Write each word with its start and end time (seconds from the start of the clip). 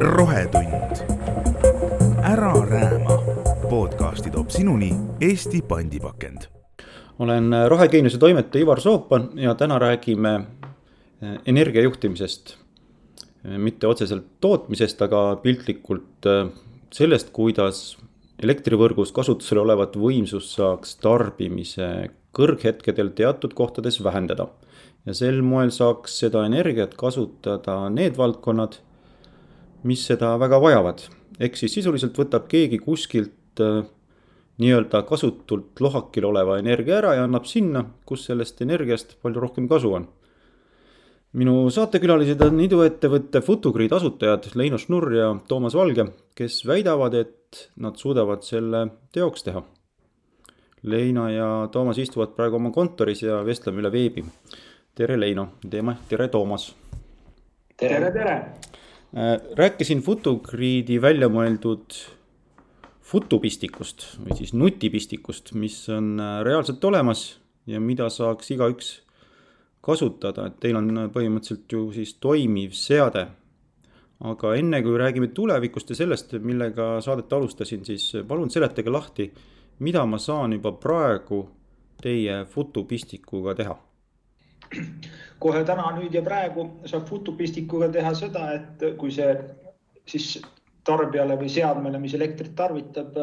rohetund. 0.00 0.72
ära 2.24 2.52
rääma. 2.70 3.22
podcasti 3.70 4.30
toob 4.30 4.50
sinuni 4.50 4.94
Eesti 5.20 5.62
pandipakend. 5.62 6.40
olen 7.18 7.54
Rohegeeniuse 7.68 8.18
toimetaja 8.18 8.62
Ivar 8.62 8.80
Soopan 8.80 9.30
ja 9.34 9.54
täna 9.54 9.78
räägime 9.78 10.34
eh, 11.22 11.38
energiajuhtimisest. 11.46 12.56
mitte 13.56 13.86
otseselt 13.86 14.26
tootmisest, 14.40 15.02
aga 15.02 15.36
piltlikult 15.42 16.26
sellest, 16.92 17.30
kuidas 17.32 17.98
elektrivõrgus 18.42 19.12
kasutusel 19.12 19.58
olevat 19.58 19.96
võimsust 19.96 20.56
saaks 20.56 20.96
tarbimise 20.96 22.10
kõrghetkedel 22.32 23.08
teatud 23.14 23.54
kohtades 23.54 24.04
vähendada. 24.04 24.48
Ja 25.08 25.14
sel 25.16 25.40
moel 25.44 25.72
saaks 25.72 26.18
seda 26.22 26.44
energiat 26.44 26.92
kasutada 27.00 27.80
need 27.92 28.18
valdkonnad, 28.18 28.76
mis 29.88 30.04
seda 30.04 30.34
väga 30.40 30.60
vajavad. 30.60 31.06
ehk 31.38 31.56
siis 31.56 31.72
sisuliselt 31.78 32.18
võtab 32.18 32.48
keegi 32.50 32.80
kuskilt 32.82 33.62
äh, 33.62 33.86
nii-öelda 34.58 35.04
kasutult 35.06 35.80
lohakil 35.80 36.26
oleva 36.28 36.58
energia 36.58 36.98
ära 36.98 37.14
ja 37.14 37.24
annab 37.28 37.46
sinna, 37.46 37.84
kus 38.04 38.26
sellest 38.26 38.60
energiast 38.66 39.16
palju 39.22 39.40
rohkem 39.40 39.68
kasu 39.70 39.94
on. 40.00 40.08
minu 41.32 41.70
saatekülalised 41.70 42.42
on 42.44 42.60
iduettevõtte 42.66 43.40
Futugrid 43.44 43.92
asutajad 43.92 44.50
Leino 44.54 44.78
Schnurr 44.78 45.14
ja 45.14 45.32
Toomas 45.48 45.76
Valge, 45.78 46.08
kes 46.34 46.66
väidavad, 46.66 47.14
et 47.14 47.68
nad 47.76 47.96
suudavad 47.96 48.44
selle 48.44 48.88
teoks 49.12 49.44
teha 49.46 49.64
Leino 50.82 51.28
ja 51.28 51.68
Toomas 51.72 51.98
istuvad 51.98 52.34
praegu 52.36 52.56
oma 52.56 52.70
kontoris 52.70 53.22
ja 53.22 53.42
vestleme 53.46 53.82
üle 53.82 53.90
veebi. 53.92 54.24
Tere, 54.98 55.16
Leino, 55.16 55.52
tere, 55.70 56.28
Toomas. 56.28 56.74
tere, 57.76 58.10
tere. 58.10 58.34
Äh, 59.14 59.36
rääkisin 59.54 60.02
Futugriidi 60.02 60.98
välja 61.02 61.28
mõeldud 61.30 61.94
futupistikust 63.08 64.18
või 64.18 64.36
siis 64.40 64.52
nutipistikust, 64.58 65.54
mis 65.54 65.76
on 65.94 66.18
äh, 66.20 66.40
reaalselt 66.44 66.84
olemas 66.84 67.38
ja 67.70 67.80
mida 67.80 68.10
saaks 68.10 68.50
igaüks 68.56 68.90
kasutada, 69.80 70.48
et 70.50 70.58
teil 70.60 70.76
on 70.76 70.90
põhimõtteliselt 71.14 71.72
ju 71.72 71.86
siis 71.94 72.16
toimiv 72.18 72.74
seade. 72.74 73.28
aga 74.18 74.54
enne 74.58 74.82
kui 74.82 74.98
räägime 74.98 75.28
tulevikust 75.30 75.90
ja 75.90 75.96
sellest, 75.96 76.32
millega 76.42 77.00
saadet 77.00 77.32
alustasin, 77.32 77.84
siis 77.84 78.16
palun 78.26 78.50
seletage 78.50 78.90
lahti 78.90 79.32
mida 79.78 80.04
ma 80.06 80.18
saan 80.18 80.52
juba 80.52 80.72
praegu 80.72 81.44
teie 82.02 82.44
futupistikuga 82.50 83.54
teha? 83.54 83.87
kohe 85.42 85.64
täna, 85.66 85.90
nüüd 85.96 86.14
ja 86.14 86.22
praegu 86.26 86.68
saab 86.88 87.08
futupistikuga 87.10 87.90
teha 87.94 88.14
seda, 88.18 88.48
et 88.58 88.84
kui 89.00 89.12
see 89.14 89.32
siis 90.08 90.38
tarbijale 90.88 91.36
või 91.38 91.50
seadmele, 91.52 92.00
mis 92.00 92.14
elektrit 92.16 92.54
tarvitab, 92.56 93.16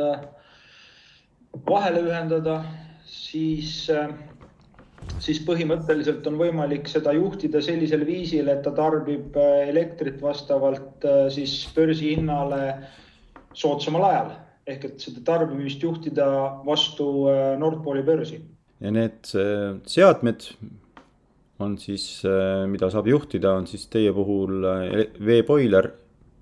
vahele 1.66 2.04
ühendada, 2.06 2.60
siis, 3.10 3.88
siis 5.24 5.42
põhimõtteliselt 5.48 6.28
on 6.30 6.38
võimalik 6.38 6.90
seda 6.92 7.16
juhtida 7.18 7.64
sellisel 7.66 8.06
viisil, 8.06 8.52
et 8.54 8.62
ta 8.68 8.74
tarbib 8.78 9.34
elektrit 9.42 10.22
vastavalt 10.22 11.08
siis 11.34 11.58
börsihinnale 11.74 12.62
soodsamal 13.58 14.10
ajal 14.12 14.34
ehk 14.70 14.88
et 14.88 15.04
seda 15.04 15.22
tarbimist 15.26 15.84
juhtida 15.84 16.28
vastu 16.66 17.28
äh, 17.30 17.54
Nord 17.62 17.84
Pooli 17.86 18.04
börsi. 18.06 18.42
ja 18.82 18.92
need 18.92 19.30
äh, 19.38 19.78
seadmed 19.88 20.50
on 21.60 21.78
siis, 21.80 22.22
äh, 22.28 22.66
mida 22.68 22.90
saab 22.92 23.08
juhtida, 23.08 23.56
on 23.56 23.68
siis 23.68 23.88
teie 23.88 24.14
puhul 24.14 24.66
veeboiler 25.24 25.92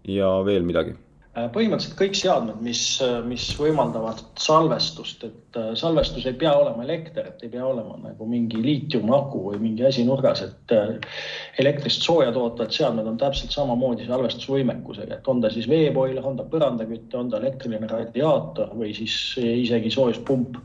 ja 0.10 0.36
veel 0.46 0.66
midagi 0.68 0.98
Äh, 1.34 1.48
põhimõtteliselt 1.50 1.96
kõik 1.98 2.14
seadmed, 2.14 2.60
mis, 2.62 2.82
mis 3.26 3.48
võimaldavad 3.58 4.20
salvestust, 4.38 5.24
et 5.26 5.58
salvestus 5.82 6.28
ei 6.30 6.36
pea 6.38 6.52
olema 6.54 6.84
elekter, 6.86 7.32
et 7.32 7.42
ei 7.42 7.50
pea 7.50 7.64
olema 7.66 7.96
nagu 8.04 8.28
mingi 8.30 8.62
liitiumaku 8.62 9.42
või 9.48 9.62
mingi 9.64 9.88
asi 9.88 10.06
nurgas, 10.06 10.44
et 10.46 10.76
elektrist 11.64 12.06
sooja 12.06 12.30
tootvad 12.36 12.70
seadmed 12.78 13.10
on 13.10 13.18
täpselt 13.18 13.56
samamoodi 13.56 14.06
salvestusvõimekusega, 14.06 15.18
et 15.18 15.32
on 15.34 15.42
ta 15.42 15.50
siis 15.56 15.66
veepoiler, 15.72 16.22
on 16.22 16.38
ta 16.38 16.46
põrandaküte, 16.54 17.18
on 17.18 17.34
ta 17.34 17.42
elektriline 17.42 17.90
radiaator 17.90 18.70
või 18.78 18.94
siis 18.94 19.18
isegi 19.42 19.90
soojuspump. 19.98 20.62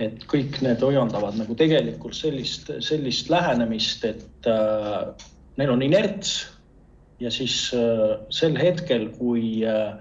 Et 0.00 0.24
kõik 0.30 0.60
need 0.64 0.80
hoiandavad 0.84 1.36
nagu 1.36 1.54
tegelikult 1.58 2.16
sellist, 2.16 2.70
sellist 2.84 3.28
lähenemist, 3.32 4.06
et 4.08 4.48
äh, 4.48 5.26
neil 5.60 5.74
on 5.74 5.84
inerts 5.84 6.38
ja 7.20 7.32
siis 7.32 7.70
äh, 7.76 8.16
sel 8.32 8.56
hetkel, 8.58 9.10
kui, 9.18 9.60
äh, 9.68 9.92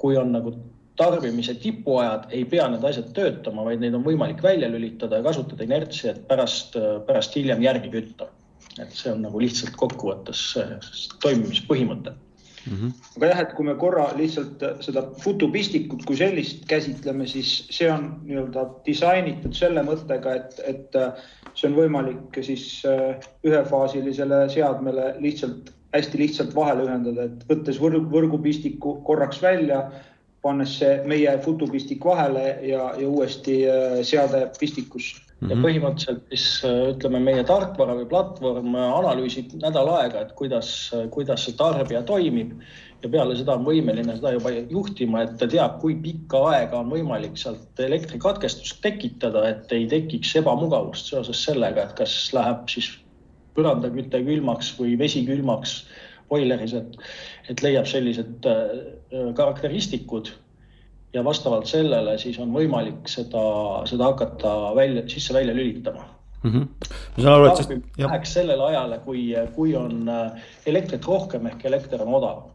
kui 0.00 0.16
on 0.16 0.32
nagu 0.34 0.54
tarbimise 0.96 1.56
tipuajad, 1.58 2.28
ei 2.32 2.44
pea 2.48 2.68
need 2.70 2.84
asjad 2.86 3.10
töötama, 3.16 3.66
vaid 3.66 3.82
neid 3.82 3.96
on 3.98 4.04
võimalik 4.06 4.42
välja 4.44 4.70
lülitada 4.70 5.18
ja 5.18 5.26
kasutada 5.26 5.66
inertsi, 5.66 6.08
et 6.12 6.22
pärast, 6.30 6.78
äh, 6.80 6.96
pärast 7.08 7.36
hiljem 7.36 7.62
järgi 7.66 7.92
kütta. 7.92 8.30
et 8.80 8.90
see 8.90 9.12
on 9.12 9.20
nagu 9.22 9.38
lihtsalt 9.38 9.76
kokkuvõttes 9.78 10.40
toimimispõhimõte 11.22 12.10
mm. 12.66 12.76
-hmm. 12.76 12.92
aga 13.16 13.30
jah, 13.32 13.40
et 13.44 13.54
kui 13.54 13.66
me 13.66 13.74
korra 13.80 14.08
lihtsalt 14.16 14.64
seda 14.86 15.06
futupistikut 15.24 16.04
kui 16.04 16.16
sellist 16.16 16.66
käsitleme, 16.70 17.26
siis 17.26 17.54
see 17.70 17.90
on 17.92 18.10
nii-öelda 18.24 18.66
disainitud 18.86 19.54
selle 19.54 19.82
mõttega, 19.86 20.34
et, 20.40 20.60
et 20.64 21.00
see 21.54 21.70
on 21.70 21.78
võimalik 21.78 22.42
siis 22.42 22.82
ühefaasilisele 23.44 24.48
seadmele 24.52 25.14
lihtsalt 25.20 25.72
hästi 25.94 26.18
lihtsalt 26.18 26.54
vahele 26.54 26.88
ühendada, 26.88 27.28
et 27.28 27.46
võttes 27.50 27.78
võrgu, 27.80 28.08
võrgupistiku 28.10 28.98
korraks 29.06 29.40
välja, 29.42 29.84
pannes 30.44 30.78
see 30.80 30.96
meie 31.08 31.32
futupistik 31.44 32.04
vahele 32.04 32.48
ja, 32.66 32.90
ja 33.00 33.08
uuesti 33.08 33.62
äh, 33.70 34.00
seade 34.06 34.44
pistikus 34.58 35.14
ja 35.42 35.50
mhm. 35.50 35.64
põhimõtteliselt 35.66 36.24
siis 36.32 36.46
äh, 36.68 36.80
ütleme, 36.94 37.20
meie 37.26 37.44
tarkvara 37.48 37.98
või 37.98 38.08
platvorm 38.10 38.74
analüüsib 38.80 39.54
nädal 39.60 39.90
aega, 39.98 40.24
et 40.24 40.34
kuidas, 40.38 40.68
kuidas 41.14 41.46
see 41.46 41.56
tarbija 41.58 42.04
toimib 42.08 42.54
ja 43.04 43.10
peale 43.12 43.36
seda 43.36 43.58
on 43.58 43.66
võimeline 43.66 44.16
seda 44.16 44.32
juba 44.36 44.52
juhtima, 44.54 45.24
et 45.24 45.34
ta 45.40 45.48
teab, 45.50 45.76
kui 45.82 45.96
pikka 46.00 46.40
aega 46.52 46.80
on 46.80 46.92
võimalik 46.92 47.36
sealt 47.40 47.82
elektrikatkestust 47.82 48.80
tekitada, 48.84 49.44
et 49.50 49.74
ei 49.76 49.84
tekiks 49.90 50.32
ebamugavust 50.40 51.12
seoses 51.12 51.42
sellega, 51.44 51.84
et 51.84 51.98
kas 51.98 52.14
läheb 52.36 52.64
siis 52.72 52.94
põrandaküte 53.54 54.22
külmaks 54.26 54.72
või 54.78 54.96
vesi 54.98 55.24
külmaks 55.26 55.82
boileris, 56.30 56.72
et, 56.78 56.96
et 57.52 57.62
leiab 57.62 57.86
sellised 57.90 58.48
äh, 58.48 58.72
karakteristikud 59.36 60.32
ja 61.14 61.22
vastavalt 61.24 61.70
sellele 61.70 62.16
siis 62.18 62.38
on 62.42 62.52
võimalik 62.54 63.08
seda, 63.10 63.44
seda 63.88 64.10
hakata 64.10 64.54
välja, 64.76 65.04
sisse-välja 65.10 65.54
lülitama 65.54 66.04
mm. 66.44 66.50
-hmm. 66.50 66.88
ma 67.16 67.22
saan 67.22 67.34
aru, 67.34 67.46
et 67.46 67.56
siis. 67.56 67.84
Läheks 67.98 68.34
sellele 68.38 68.66
ajale, 68.70 68.98
kui, 69.04 69.28
kui 69.54 69.76
on 69.76 70.08
äh, 70.08 70.48
elektrit 70.66 71.06
rohkem 71.06 71.46
ehk 71.52 71.64
elekter 71.64 72.02
on 72.02 72.14
odavam 72.14 72.50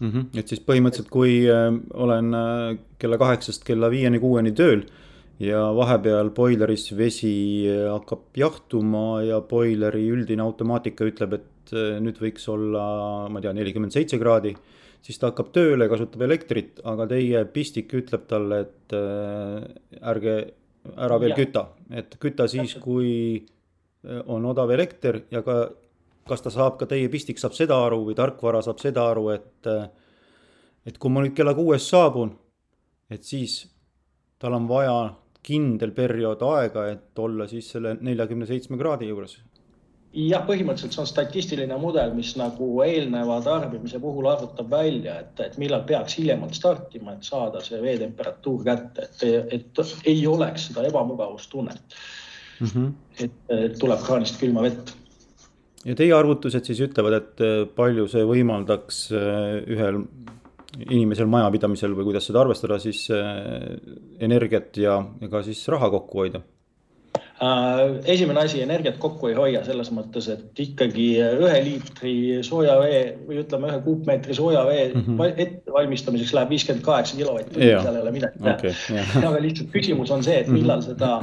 mm. 0.00 0.10
-hmm. 0.10 0.38
et 0.38 0.48
siis 0.48 0.64
põhimõtteliselt, 0.66 1.10
kui 1.10 1.38
äh, 1.50 1.70
olen 1.94 2.34
äh, 2.34 2.78
kella 2.98 3.18
kaheksast 3.18 3.64
kella 3.64 3.90
viieni, 3.90 4.18
kuueni 4.18 4.52
tööl 4.52 4.84
ja 5.40 5.62
vahepeal 5.74 6.30
boileris 6.30 6.90
vesi 6.96 7.66
hakkab 7.90 8.36
jahtuma 8.36 9.22
ja 9.22 9.40
boileri 9.40 10.04
üldine 10.08 10.42
automaatika 10.42 11.04
ütleb, 11.04 11.32
et 11.34 11.72
nüüd 11.72 12.18
võiks 12.20 12.44
olla, 12.52 12.84
ma 13.28 13.40
ei 13.40 13.42
tea, 13.42 13.52
nelikümmend 13.56 13.94
seitse 13.94 14.18
kraadi. 14.20 14.52
Siis 15.02 15.18
ta 15.18 15.32
hakkab 15.32 15.52
tööle, 15.54 15.88
kasutab 15.90 16.24
elektrit, 16.28 16.80
aga 16.88 17.08
teie 17.10 17.44
pistik 17.52 17.92
ütleb 17.98 18.26
talle, 18.30 18.62
et 18.66 18.96
äh, 18.96 20.02
ärge, 20.12 20.36
ära 20.96 21.18
veel 21.22 21.34
ja. 21.34 21.38
küta, 21.38 21.66
et 21.90 22.16
küta 22.22 22.48
siis, 22.50 22.74
kui 22.82 23.12
eh, 23.38 24.22
on 24.26 24.46
odav 24.50 24.72
elekter 24.74 25.20
ja 25.30 25.44
ka 25.46 25.60
kas 26.28 26.42
ta 26.42 26.52
saab, 26.54 26.78
ka 26.80 26.86
teie 26.90 27.08
pistik 27.12 27.40
saab 27.42 27.56
seda 27.56 27.78
aru 27.86 28.02
või 28.06 28.16
tarkvara 28.18 28.62
saab 28.64 28.80
seda 28.82 29.08
aru, 29.10 29.28
et, 29.34 29.70
et 30.86 30.98
kui 30.98 31.10
ma 31.10 31.24
nüüd 31.24 31.34
kella 31.36 31.54
kuuest 31.56 31.90
saabun, 31.90 32.32
et 33.12 33.26
siis 33.26 33.64
tal 34.42 34.56
on 34.58 34.68
vaja 34.70 34.96
kindel 35.42 35.94
periood 35.94 36.42
aega, 36.46 36.86
et 36.92 37.18
olla 37.18 37.48
siis 37.50 37.72
selle 37.74 37.96
neljakümne 38.00 38.46
seitsme 38.46 38.78
kraadi 38.78 39.10
juures? 39.10 39.40
Jah, 40.12 40.44
põhimõtteliselt 40.46 40.94
see 40.94 41.02
on 41.02 41.08
statistiline 41.08 41.76
mudel, 41.80 42.14
mis 42.16 42.34
nagu 42.36 42.68
eelneva 42.84 43.38
tarbimise 43.44 44.00
puhul 44.02 44.28
arvutab 44.32 44.70
välja, 44.72 45.18
et, 45.24 45.40
et 45.40 45.58
millal 45.60 45.84
peaks 45.88 46.18
hiljemalt 46.20 46.56
startima, 46.56 47.16
et 47.16 47.28
saada 47.28 47.62
see 47.64 47.80
veetemperatuur 47.82 48.64
kätte, 48.66 49.08
et, 49.08 49.54
et 49.58 50.08
ei 50.10 50.26
oleks 50.28 50.68
seda 50.70 50.84
ebamugavustunnet 50.88 51.96
mm. 52.60 52.66
-hmm. 52.66 52.90
et, 53.18 53.38
et 53.58 53.78
tuleb 53.80 54.04
kraanist 54.04 54.40
külma 54.40 54.66
vett 54.68 54.94
ja 55.84 55.96
teie 55.98 56.14
arvutused 56.14 56.66
siis 56.68 56.80
ütlevad, 56.84 57.18
et 57.18 57.42
palju 57.76 58.06
see 58.10 58.22
võimaldaks 58.26 59.04
äh, 59.16 59.58
ühel 59.66 60.04
inimesel 60.88 61.28
majapidamisel 61.28 61.94
või 61.96 62.08
kuidas 62.08 62.26
seda 62.28 62.40
arvestada, 62.42 62.78
siis 62.80 63.04
äh, 63.12 63.74
energiat 64.24 64.76
ja, 64.80 65.00
ja 65.20 65.30
ka 65.32 65.42
siis 65.46 65.62
raha 65.72 65.90
kokku 65.92 66.24
hoida? 66.24 66.42
Esimene 68.06 68.44
asi, 68.44 68.60
energiat 68.62 68.98
kokku 69.02 69.30
ei 69.30 69.34
hoia 69.34 69.62
selles 69.66 69.90
mõttes, 69.94 70.28
et 70.30 70.60
ikkagi 70.62 71.06
ühe 71.22 71.56
liitri 71.64 72.14
soojavee 72.46 73.00
või 73.26 73.40
ütleme, 73.42 73.72
ühe 73.72 73.80
kuupmeetri 73.86 74.36
soojavee 74.38 74.84
mm 74.92 75.02
-hmm. 75.08 75.42
ettevalmistamiseks 75.46 76.34
läheb 76.38 76.54
viiskümmend 76.54 76.84
kaheksa 76.86 77.18
kilovatti, 77.18 77.58
seal 77.58 77.96
ei 77.96 78.02
ole 78.04 78.14
midagi 78.14 78.38
teha 78.38 78.54
okay,. 78.54 79.26
aga 79.32 79.42
lihtsalt 79.42 79.74
küsimus 79.74 80.14
on 80.14 80.22
see, 80.22 80.38
et 80.44 80.48
millal 80.52 80.84
seda, 80.86 81.18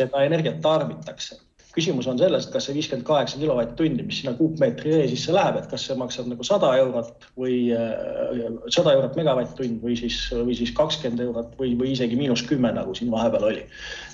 seda 0.00 0.24
energiat 0.24 0.60
tarbitakse 0.64 1.40
küsimus 1.70 2.08
on 2.10 2.18
selles, 2.18 2.46
et 2.46 2.52
kas 2.52 2.64
see 2.66 2.74
viiskümmend 2.74 3.06
kaheksa 3.06 3.38
kilovatt-tundi, 3.38 4.02
mis 4.02 4.20
sinna 4.20 4.32
kuupmeetri 4.34 4.90
vee 4.90 5.04
sisse 5.12 5.34
läheb, 5.34 5.60
et 5.60 5.68
kas 5.70 5.84
see 5.86 5.94
maksab 5.98 6.26
nagu 6.26 6.46
sada 6.46 6.72
eurot 6.80 7.28
või 7.38 7.58
äh, 7.76 8.48
sada 8.74 8.96
eurot 8.96 9.14
megavatt-tund 9.20 9.84
või 9.84 9.94
siis, 10.00 10.18
või 10.34 10.56
siis 10.58 10.72
kakskümmend 10.74 11.22
eurot 11.28 11.54
või, 11.60 11.76
või 11.78 11.92
isegi 11.94 12.18
miinus 12.18 12.42
kümme, 12.48 12.72
nagu 12.74 12.96
siin 12.98 13.12
vahepeal 13.14 13.46
oli. 13.52 13.62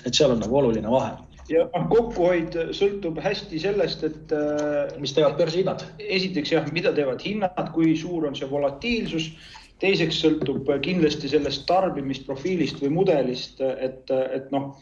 et 0.05 0.13
seal 0.13 0.35
on 0.35 0.43
nagu 0.43 0.59
oluline 0.61 0.91
vahe 0.91 1.15
ja 1.51 1.65
noh, 1.73 1.85
kokkuhoid 1.91 2.57
sõltub 2.77 3.19
hästi 3.23 3.61
sellest, 3.63 4.03
et. 4.07 4.33
Äh, 4.35 4.95
mis 5.01 5.13
teevad 5.15 5.37
börsihinnad? 5.39 5.85
esiteks 5.99 6.55
jah, 6.55 6.71
mida 6.75 6.93
teevad 6.95 7.23
hinnad, 7.23 7.71
kui 7.75 7.95
suur 7.99 8.27
on 8.29 8.35
see 8.37 8.49
volatiilsus. 8.49 9.31
teiseks 9.77 10.23
sõltub 10.23 10.71
kindlasti 10.81 11.29
sellest 11.29 11.67
tarbimisprofiilist 11.69 12.81
või 12.81 12.95
mudelist, 12.95 13.61
et, 13.61 14.09
et 14.09 14.49
noh 14.51 14.73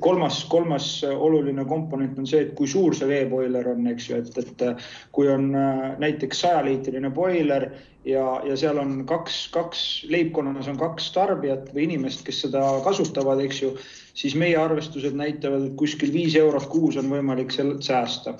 kolmas, 0.00 0.44
kolmas 0.48 0.86
oluline 1.04 1.64
komponent 1.68 2.18
on 2.18 2.28
see, 2.28 2.46
et 2.46 2.54
kui 2.56 2.68
suur 2.70 2.96
see 2.96 3.08
veeboiler 3.10 3.68
on, 3.68 3.84
eks 3.90 4.08
ju, 4.08 4.20
et, 4.22 4.38
et 4.40 4.64
kui 5.12 5.28
on 5.28 5.50
äh, 5.56 5.90
näiteks 6.00 6.40
sajaliitrine 6.44 7.10
boiler 7.14 7.68
ja, 8.08 8.24
ja 8.46 8.56
seal 8.56 8.80
on 8.80 8.98
kaks, 9.08 9.46
kaks, 9.54 9.82
leibkonnas 10.12 10.70
on 10.72 10.80
kaks 10.80 11.10
tarbijat 11.14 11.68
või 11.74 11.88
inimest, 11.90 12.24
kes 12.26 12.44
seda 12.46 12.64
kasutavad, 12.86 13.42
eks 13.44 13.62
ju, 13.64 13.74
siis 14.16 14.34
meie 14.38 14.56
arvestused 14.56 15.16
näitavad, 15.16 15.68
et 15.68 15.78
kuskil 15.78 16.12
viis 16.12 16.36
eurot 16.40 16.68
kuus 16.72 16.96
on 16.96 17.10
võimalik 17.12 17.54
sealt 17.54 17.84
säästa. 17.86 18.36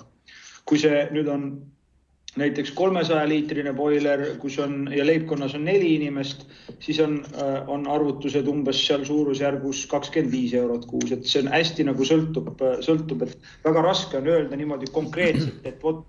kui 0.66 0.80
see 0.82 1.04
nüüd 1.14 1.28
on 1.30 1.42
näiteks 2.36 2.72
kolmesaja 2.74 3.28
liitrine 3.28 3.72
boiler, 3.72 4.24
kus 4.42 4.58
on 4.58 4.88
ja 4.92 5.04
leibkonnas 5.06 5.54
on 5.54 5.64
neli 5.64 5.94
inimest, 5.94 6.42
siis 6.82 6.98
on, 7.00 7.20
äh, 7.38 7.68
on 7.70 7.86
arvutused 7.86 8.48
umbes 8.50 8.80
seal 8.86 9.04
suurusjärgus 9.06 9.84
kakskümmend 9.92 10.32
viis 10.32 10.56
eurot 10.58 10.88
kuus, 10.90 11.12
et 11.14 11.24
see 11.24 11.44
on 11.44 11.52
hästi 11.54 11.86
nagu 11.86 12.08
sõltub, 12.08 12.50
sõltub, 12.84 13.22
et 13.22 13.38
väga 13.64 13.86
raske 13.86 14.18
on 14.18 14.28
öelda 14.32 14.58
niimoodi 14.58 14.90
konkreetselt, 14.92 15.62
et 15.64 15.82
vot 15.82 16.04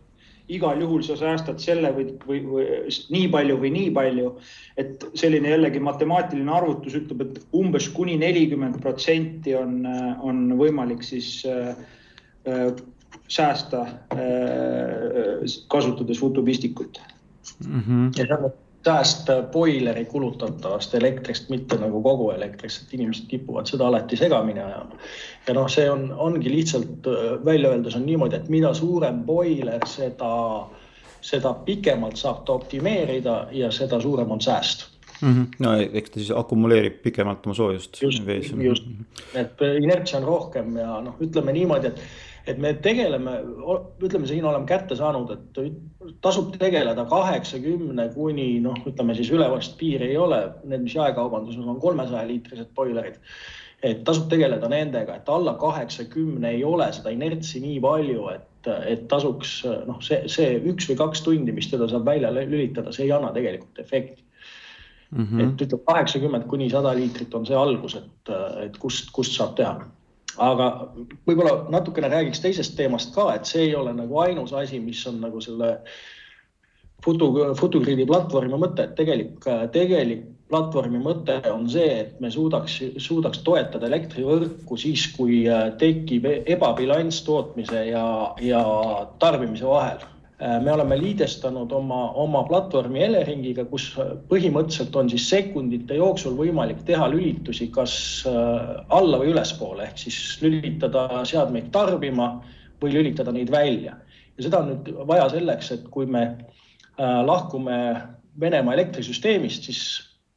igal 0.47 0.81
juhul 0.81 1.03
sa 1.03 1.17
säästad 1.19 1.59
selle 1.59 1.91
või, 1.95 2.11
või, 2.27 2.41
või 2.47 2.65
nii 3.13 3.27
palju 3.33 3.57
või 3.61 3.71
nii 3.75 3.89
palju. 3.95 4.33
et 4.77 5.05
selline 5.19 5.49
jällegi 5.49 5.79
matemaatiline 5.83 6.51
arvutus 6.53 6.95
ütleb, 6.99 7.23
et 7.25 7.39
umbes 7.57 7.89
kuni 7.94 8.17
nelikümmend 8.21 8.79
protsenti 8.81 9.55
on, 9.55 9.81
on 10.21 10.53
võimalik 10.59 11.03
siis 11.03 11.41
äh, 11.45 11.73
äh 12.47 12.71
säästa 13.27 13.81
äh, 14.15 15.44
kasutades 15.67 16.19
futupistikut 16.19 17.00
mm. 17.67 17.81
-hmm. 17.81 18.11
ja 18.19 18.25
see 18.25 18.38
on 18.38 18.51
säästa 18.88 19.42
boileri 19.51 20.06
kulutatavast 20.06 20.95
elektrist, 20.95 21.50
mitte 21.51 21.75
nagu 21.81 22.01
kogu 22.04 22.30
elektrist, 22.31 22.86
et 22.86 22.98
inimesed 22.98 23.28
kipuvad 23.28 23.68
seda 23.68 23.88
alati 23.88 24.19
segamini 24.19 24.63
ajama. 24.63 25.00
ja 25.48 25.56
noh, 25.57 25.69
see 25.72 25.89
on, 25.92 26.10
ongi 26.28 26.51
lihtsalt 26.51 27.07
äh, 27.12 27.38
välja 27.45 27.74
öeldes 27.75 27.95
on 28.00 28.06
niimoodi, 28.07 28.39
et 28.39 28.51
mida 28.54 28.74
suurem 28.78 29.24
boiler, 29.28 29.84
seda, 29.92 30.34
seda 31.22 31.54
pikemalt 31.68 32.19
saab 32.19 32.45
ta 32.45 32.56
optimeerida 32.62 33.39
ja 33.51 33.72
seda 33.75 34.00
suurem 34.04 34.31
on 34.31 34.42
sääst 34.42 34.88
mm. 35.22 35.34
-hmm. 35.34 35.48
no 35.60 35.75
eks 35.94 36.10
ta 36.10 36.19
siis 36.19 36.31
akumuleerib 36.31 37.01
pikemalt 37.04 37.45
oma 37.45 37.56
soojust. 37.56 38.01
just, 38.01 38.24
just, 38.62 38.88
et 39.34 39.68
inertsia 39.81 40.19
on 40.19 40.25
rohkem 40.25 40.78
ja 40.78 41.01
noh, 41.01 41.16
ütleme 41.22 41.54
niimoodi, 41.54 41.88
et 41.88 42.01
et 42.47 42.59
me 42.61 42.71
tegeleme, 42.83 43.33
ütleme 44.03 44.27
siin 44.29 44.45
oleme 44.47 44.67
kätte 44.69 44.95
saanud, 44.95 45.31
et 45.33 46.17
tasub 46.23 46.53
tegeleda 46.59 47.05
kaheksakümne 47.09 48.07
kuni 48.15 48.47
noh, 48.63 48.77
ütleme 48.88 49.15
siis 49.17 49.31
ülevast 49.35 49.77
piiri 49.79 50.13
ei 50.13 50.19
ole, 50.21 50.39
need, 50.63 50.85
mis 50.85 50.95
jaekaubanduses 50.95 51.65
on 51.67 51.81
kolmesaja 51.83 52.27
liitrised 52.29 52.71
boilerid. 52.75 53.19
et 53.85 53.99
tasub 54.03 54.25
tegeleda 54.31 54.69
nendega, 54.71 55.19
et 55.19 55.27
alla 55.29 55.53
kaheksakümne 55.61 56.49
ei 56.55 56.63
ole 56.65 56.88
seda 56.95 57.11
inertsi 57.13 57.59
nii 57.61 57.75
palju, 57.83 58.23
et, 58.33 58.69
et 58.89 59.03
tasuks 59.11 59.59
noh, 59.85 60.00
see, 60.01 60.23
see 60.31 60.55
üks 60.71 60.88
või 60.89 60.97
kaks 61.03 61.21
tundi, 61.27 61.53
mis 61.53 61.69
teda 61.69 61.85
saab 61.91 62.07
välja 62.07 62.31
lülitada, 62.33 62.95
see 62.95 63.05
ei 63.05 63.13
anna 63.13 63.29
tegelikult 63.35 63.83
efekti. 63.83 64.23
Mm 65.11 65.23
-hmm. 65.23 65.43
et 65.43 65.61
ütleme 65.61 65.83
kaheksakümmend 65.88 66.47
kuni 66.51 66.69
sada 66.69 66.91
liitrit 66.95 67.35
on 67.35 67.45
see 67.45 67.55
algus, 67.55 67.95
et, 67.95 68.33
et 68.65 68.77
kust, 68.77 69.11
kust 69.15 69.38
saab 69.38 69.53
teha 69.55 69.77
aga 70.38 70.69
võib-olla 71.28 71.68
natukene 71.74 72.10
räägiks 72.12 72.42
teisest 72.44 72.78
teemast 72.78 73.13
ka, 73.16 73.30
et 73.36 73.50
see 73.50 73.68
ei 73.69 73.75
ole 73.75 73.94
nagu 73.95 74.19
ainus 74.24 74.54
asi, 74.54 74.80
mis 74.84 75.04
on 75.10 75.22
nagu 75.24 75.42
selle 75.44 75.78
Futu, 77.06 77.30
Futugriidi 77.60 78.07
platvormi 78.10 78.57
mõte, 78.57 78.88
et 78.88 78.95
tegelik, 78.98 79.45
tegelik 79.72 80.24
platvormi 80.50 81.00
mõte 81.04 81.38
on 81.51 81.68
see, 81.69 81.88
et 82.01 82.19
me 82.24 82.31
suudaks, 82.34 82.80
suudaks 83.04 83.44
toetada 83.45 83.86
elektrivõrku 83.89 84.80
siis, 84.80 85.06
kui 85.13 85.44
tekib 85.78 86.25
ebabilanss 86.39 87.22
tootmise 87.28 87.86
ja, 87.92 88.06
ja 88.42 88.63
tarbimise 89.22 89.68
vahel 89.69 90.01
me 90.38 90.72
oleme 90.74 90.98
liidestanud 91.00 91.72
oma, 91.74 92.12
oma 92.22 92.44
platvormi 92.45 93.01
Eleringiga, 93.01 93.63
kus 93.66 93.88
põhimõtteliselt 94.30 94.95
on 95.00 95.10
siis 95.10 95.25
sekundite 95.31 95.98
jooksul 95.98 96.36
võimalik 96.38 96.84
teha 96.86 97.07
lülitusi 97.10 97.72
kas 97.74 97.95
äh, 98.30 98.68
alla 98.94 99.18
või 99.18 99.31
ülespoole 99.34 99.88
ehk 99.88 100.04
siis 100.04 100.19
lülitada 100.44 101.24
seadmeid 101.25 101.72
tarbima 101.74 102.36
või 102.81 102.94
lülitada 103.00 103.34
neid 103.34 103.50
välja. 103.51 103.98
ja 104.38 104.45
seda 104.45 104.62
on 104.62 104.69
nüüd 104.75 104.94
vaja 105.10 105.25
selleks, 105.34 105.72
et 105.74 105.89
kui 105.89 106.06
me 106.06 106.28
äh, 106.28 107.25
lahkume 107.25 107.80
Venemaa 108.38 108.75
elektrisüsteemist, 108.78 109.66
siis 109.66 109.81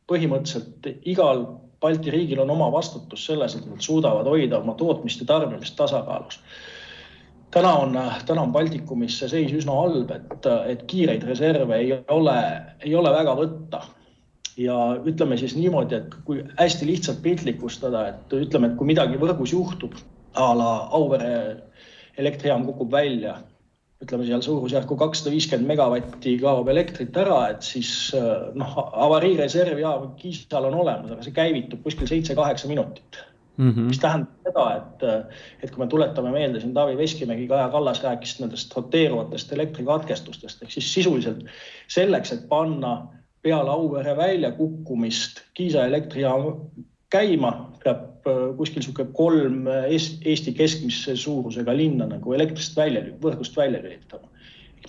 põhimõtteliselt 0.09 0.87
igal 1.05 1.45
Balti 1.81 2.13
riigil 2.13 2.41
on 2.41 2.51
oma 2.53 2.71
vastutus 2.73 3.27
selles, 3.29 3.55
et 3.57 3.67
nad 3.69 3.81
suudavad 3.85 4.27
hoida 4.29 4.59
oma 4.61 4.73
tootmist 4.77 5.21
ja 5.21 5.27
tarbimist 5.29 5.77
tasakaalus 5.77 6.41
täna 7.51 7.73
on, 7.83 7.99
täna 8.27 8.43
on 8.43 8.53
Baltikumis 8.53 9.19
see 9.21 9.31
seis 9.33 9.55
üsna 9.57 9.77
halb, 9.79 10.13
et, 10.15 10.49
et 10.73 10.85
kiireid 10.91 11.25
reserve 11.29 11.79
ei 11.79 11.93
ole, 12.15 12.37
ei 12.85 12.95
ole 12.95 13.13
väga 13.15 13.35
võtta. 13.39 13.83
ja 14.61 14.77
ütleme 15.07 15.39
siis 15.41 15.55
niimoodi, 15.57 15.97
et 15.97 16.15
kui 16.27 16.43
hästi 16.59 16.87
lihtsalt 16.87 17.23
piltlikustada, 17.25 18.09
et 18.11 18.35
ütleme, 18.37 18.69
et 18.69 18.75
kui 18.77 18.91
midagi 18.91 19.17
võrgus 19.21 19.55
juhtub 19.55 19.95
a 20.37 20.51
la 20.55 20.73
Auvere 20.99 21.31
elektrijaam 22.19 22.67
kukub 22.67 22.91
välja, 22.93 23.39
ütleme 24.05 24.27
seal 24.27 24.43
suurusjärku 24.45 24.99
kakssada 25.01 25.33
viiskümmend 25.33 25.71
megavatti 25.71 26.37
kaob 26.43 26.69
elektrit 26.69 27.17
ära, 27.23 27.41
et 27.55 27.65
siis 27.65 28.13
noh, 28.59 28.77
avariireservjaam 29.07 30.13
Kiisal 30.21 30.69
on 30.69 30.77
olemas, 30.83 31.15
aga 31.15 31.25
see 31.25 31.37
käivitub 31.37 31.83
kuskil 31.87 32.11
seitse-kaheksa 32.11 32.69
minutit 32.69 33.25
Mm 33.61 33.71
-hmm. 33.71 33.89
mis 33.93 33.99
tähendab 33.99 34.29
seda, 34.51 34.67
et, 34.77 35.33
et 35.63 35.73
kui 35.73 35.83
me 35.83 35.89
tuletame 35.91 36.35
meelde 36.35 36.61
siin 36.61 36.75
Taavi 36.77 36.99
Veskimägi, 36.99 37.49
Kaja 37.51 37.71
Kallas 37.73 38.03
rääkis 38.05 38.37
nendest 38.43 38.75
roteeruvatest 38.77 39.53
elektrikatkestustest 39.57 40.63
ehk 40.67 40.77
siis 40.77 40.93
sisuliselt 40.95 41.47
selleks, 41.89 42.35
et 42.37 42.47
panna 42.51 42.95
peale 43.43 43.73
Auvere 43.73 44.17
väljakukkumist 44.17 45.45
Kiisa 45.57 45.87
elektrijaam 45.89 46.51
käima, 47.11 47.53
peab 47.85 48.29
äh, 48.29 48.43
kuskil 48.59 48.85
sihuke 48.85 49.09
kolm 49.17 49.65
Eesti 49.71 50.55
keskmise 50.57 51.17
suurusega 51.19 51.75
linna 51.77 52.09
nagu 52.11 52.37
elektrist 52.37 52.77
välja, 52.79 53.03
võrgust 53.23 53.57
välja 53.57 53.83
lülitama. 53.83 54.29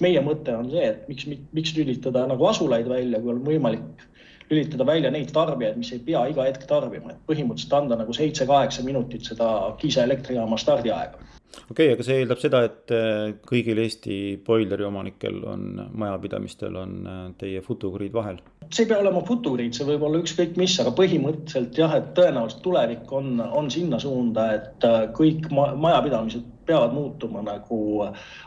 meie 0.02 0.22
mõte 0.24 0.54
on 0.56 0.70
see, 0.72 0.86
et 0.88 1.08
miks, 1.10 1.28
miks 1.54 1.76
lülitada 1.78 2.24
nagu 2.26 2.46
asulaid 2.48 2.88
välja, 2.90 3.20
kui 3.22 3.34
on 3.36 3.42
võimalik 3.46 4.06
lülitada 4.52 4.86
välja 4.88 5.12
neid 5.14 5.32
tarbijaid, 5.34 5.78
mis 5.80 5.92
ei 5.96 6.02
pea 6.06 6.26
iga 6.32 6.46
hetk 6.48 6.68
tarbima, 6.70 7.14
et 7.14 7.22
põhimõtteliselt 7.30 7.78
anda 7.80 7.98
nagu 8.00 8.16
seitse-kaheksa 8.16 8.86
minutit 8.88 9.28
seda 9.32 9.52
Kiisa 9.80 10.06
elektrijaama 10.08 10.60
stardiaega. 10.60 11.22
okei 11.70 11.72
okay,, 11.72 11.94
aga 11.96 12.08
see 12.08 12.20
eeldab 12.22 12.44
seda, 12.44 12.64
et 12.68 12.96
äh, 12.96 13.34
kõigil 13.48 13.82
Eesti 13.86 14.18
boileri 14.46 14.88
omanikel 14.88 15.42
on, 15.54 15.88
majapidamistel 16.04 16.78
on 16.84 17.00
äh, 17.08 17.24
teie 17.42 17.64
futugrid 17.66 18.14
vahel? 18.14 18.42
See 18.72 18.86
ei 18.86 18.90
pea 18.90 19.02
olema 19.04 19.22
futugrid, 19.28 19.76
see 19.76 19.88
võib 19.88 20.06
olla 20.08 20.22
ükskõik 20.22 20.56
mis, 20.60 20.78
aga 20.80 20.94
põhimõtteliselt 20.96 21.78
jah, 21.78 21.94
et 21.98 22.14
tõenäoliselt 22.18 22.64
tulevik 22.64 23.12
on, 23.16 23.36
on 23.44 23.68
sinna 23.74 24.00
suunda, 24.00 24.48
et 24.58 24.88
äh, 24.88 25.04
kõik 25.18 25.50
majapidamised 25.52 26.48
peavad 26.66 26.94
muutuma 26.96 27.42
nagu 27.44 27.80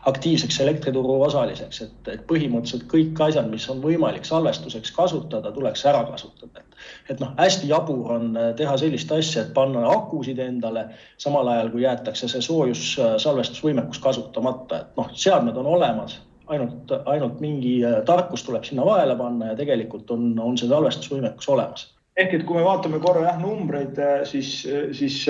aktiivseks 0.08 0.60
elektrituru 0.64 1.18
osaliseks, 1.26 1.80
et, 1.84 2.10
et 2.12 2.22
põhimõtteliselt 2.30 2.86
kõik 2.90 3.20
asjad, 3.26 3.50
mis 3.52 3.66
on 3.72 3.82
võimalik 3.84 4.24
salvestuseks 4.28 4.94
kasutada, 4.96 5.52
tuleks 5.52 5.84
ära 5.90 6.04
kasutada. 6.08 6.62
et 7.08 7.20
noh, 7.20 7.32
hästi 7.38 7.68
jabur 7.68 8.12
on 8.16 8.38
teha 8.56 8.76
sellist 8.80 9.12
asja, 9.12 9.44
et 9.44 9.54
panna 9.56 9.84
akusid 9.90 10.38
endale, 10.40 10.86
samal 11.20 11.48
ajal 11.52 11.72
kui 11.74 11.84
jäetakse 11.84 12.28
see 12.28 12.44
soojus 12.44 12.94
salvestusvõimekus 13.26 14.00
kasutamata, 14.04 14.80
et 14.80 15.00
noh, 15.00 15.10
seadmed 15.26 15.60
on 15.60 15.74
olemas 15.76 16.20
ainult, 16.52 16.92
ainult 17.06 17.40
mingi 17.40 17.78
tarkus 18.06 18.44
tuleb 18.46 18.66
sinna 18.66 18.84
vahele 18.86 19.16
panna 19.18 19.52
ja 19.52 19.58
tegelikult 19.58 20.10
on, 20.14 20.32
on 20.40 20.58
see 20.60 20.68
salvestusvõimekus 20.70 21.48
olemas. 21.54 21.88
ehk 22.16 22.34
et 22.36 22.44
kui 22.46 22.58
me 22.58 22.66
vaatame 22.66 23.00
korra 23.02 23.24
jah 23.28 23.40
numbreid, 23.42 23.98
siis, 24.30 24.60
siis 24.92 25.24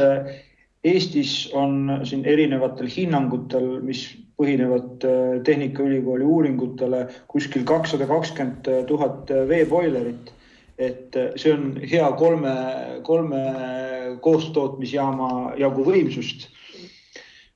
Eestis 0.84 1.48
on 1.56 2.02
siin 2.04 2.26
erinevatel 2.28 2.90
hinnangutel, 2.92 3.78
mis 3.80 4.02
põhinevad 4.36 5.06
Tehnikaülikooli 5.46 6.26
uuringutele 6.28 7.06
kuskil 7.30 7.64
kakssada 7.64 8.06
kakskümmend 8.10 8.68
tuhat 8.90 9.30
veeboilerit. 9.48 10.32
et 10.78 11.14
see 11.38 11.52
on 11.54 11.76
hea 11.78 12.06
kolme, 12.18 12.52
kolme 13.06 13.42
koostootmisjaama 14.20 15.52
jagu 15.56 15.84
võimsust 15.86 16.48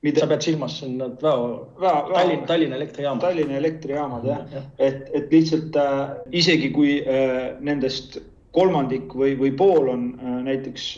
mida 0.01 0.23
sa 0.23 0.29
pead 0.31 0.45
silmas 0.45 0.77
siin 0.79 0.97
need 0.99 1.19
väo, 1.23 1.67
Tallinna, 1.79 2.45
Tallinna 2.47 2.79
elektrijaamad. 2.79 3.23
Tallinna 3.25 3.57
elektrijaamad 3.59 4.27
jah 4.27 4.45
ja., 4.53 4.63
et, 4.79 5.09
et 5.13 5.31
lihtsalt 5.33 5.75
äh, 5.75 6.15
isegi 6.31 6.71
kui 6.75 6.99
äh, 7.03 7.57
nendest 7.59 8.19
kolmandik 8.55 9.11
või, 9.15 9.35
või 9.39 9.51
pool 9.59 9.91
on 9.91 10.09
äh, 10.15 10.39
näiteks 10.47 10.89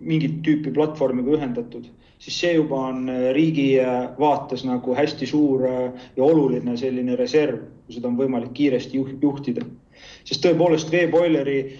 mingit 0.00 0.42
tüüpi 0.44 0.72
platvormiga 0.76 1.36
ühendatud, 1.36 1.88
siis 2.18 2.38
see 2.40 2.54
juba 2.56 2.80
on 2.90 3.08
äh, 3.12 3.30
riigi 3.36 3.68
äh, 3.80 4.08
vaates 4.18 4.64
nagu 4.68 4.96
hästi 4.96 5.28
suur 5.28 5.66
äh, 5.68 6.06
ja 6.16 6.24
oluline 6.24 6.76
selline 6.80 7.16
reserv, 7.20 7.60
seda 7.92 8.08
on 8.08 8.18
võimalik 8.20 8.54
kiiresti 8.56 9.00
juhtida. 9.22 9.66
sest 10.24 10.42
tõepoolest 10.44 10.90
veeboileri 10.92 11.78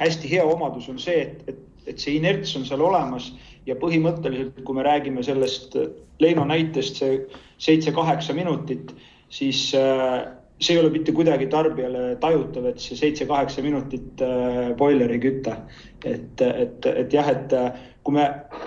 hästi 0.00 0.30
hea 0.30 0.44
omadus 0.44 0.88
on 0.88 0.98
see, 0.98 1.22
et, 1.22 1.44
et, 1.48 1.60
et 1.86 1.98
see 2.02 2.16
inerts 2.16 2.56
on 2.56 2.64
seal 2.68 2.82
olemas 2.82 3.30
ja 3.66 3.76
põhimõtteliselt, 3.80 4.62
kui 4.64 4.76
me 4.78 4.84
räägime 4.86 5.24
sellest 5.26 5.76
Leino 6.22 6.46
näitest, 6.48 7.02
see 7.02 7.18
seitse-kaheksa 7.62 8.34
minutit, 8.36 8.92
siis 9.32 9.68
äh, 9.76 10.22
see 10.60 10.76
ei 10.76 10.80
ole 10.80 10.92
mitte 10.94 11.12
kuidagi 11.12 11.48
tarbijale 11.52 12.14
tajutav, 12.22 12.70
et 12.70 12.80
see 12.80 12.96
seitse-kaheksa 12.98 13.64
minutit 13.64 14.22
äh, 14.24 14.72
boileri 14.78 15.18
kütta. 15.20 15.58
et, 16.04 16.40
et, 16.40 16.86
et 16.86 17.12
jah, 17.12 17.28
et 17.32 17.52
äh, 17.52 17.84
kui 18.06 18.14
me 18.14 18.26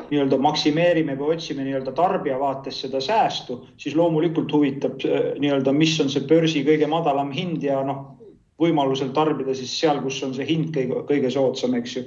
nii-öelda 0.10 0.38
maksimeerime 0.44 1.16
või 1.18 1.38
otsime 1.38 1.64
nii-öelda 1.64 1.94
tarbija 1.96 2.40
vaates 2.42 2.82
seda 2.84 3.00
säästu, 3.02 3.62
siis 3.80 3.96
loomulikult 3.96 4.52
huvitab 4.52 5.00
nii-öelda, 5.40 5.72
mis 5.74 5.96
on 6.04 6.12
see 6.12 6.28
börsi 6.28 6.66
kõige 6.68 6.90
madalam 6.92 7.32
hind 7.32 7.64
ja 7.64 7.80
noh, 7.88 8.19
võimalusel 8.60 9.12
tarbida 9.16 9.56
siis 9.58 9.74
seal, 9.80 10.02
kus 10.04 10.22
on 10.26 10.34
see 10.36 10.48
hind 10.50 10.72
kõige, 10.76 11.04
kõige 11.10 11.32
soodsam, 11.34 11.76
eks 11.80 11.98
ju. 11.98 12.06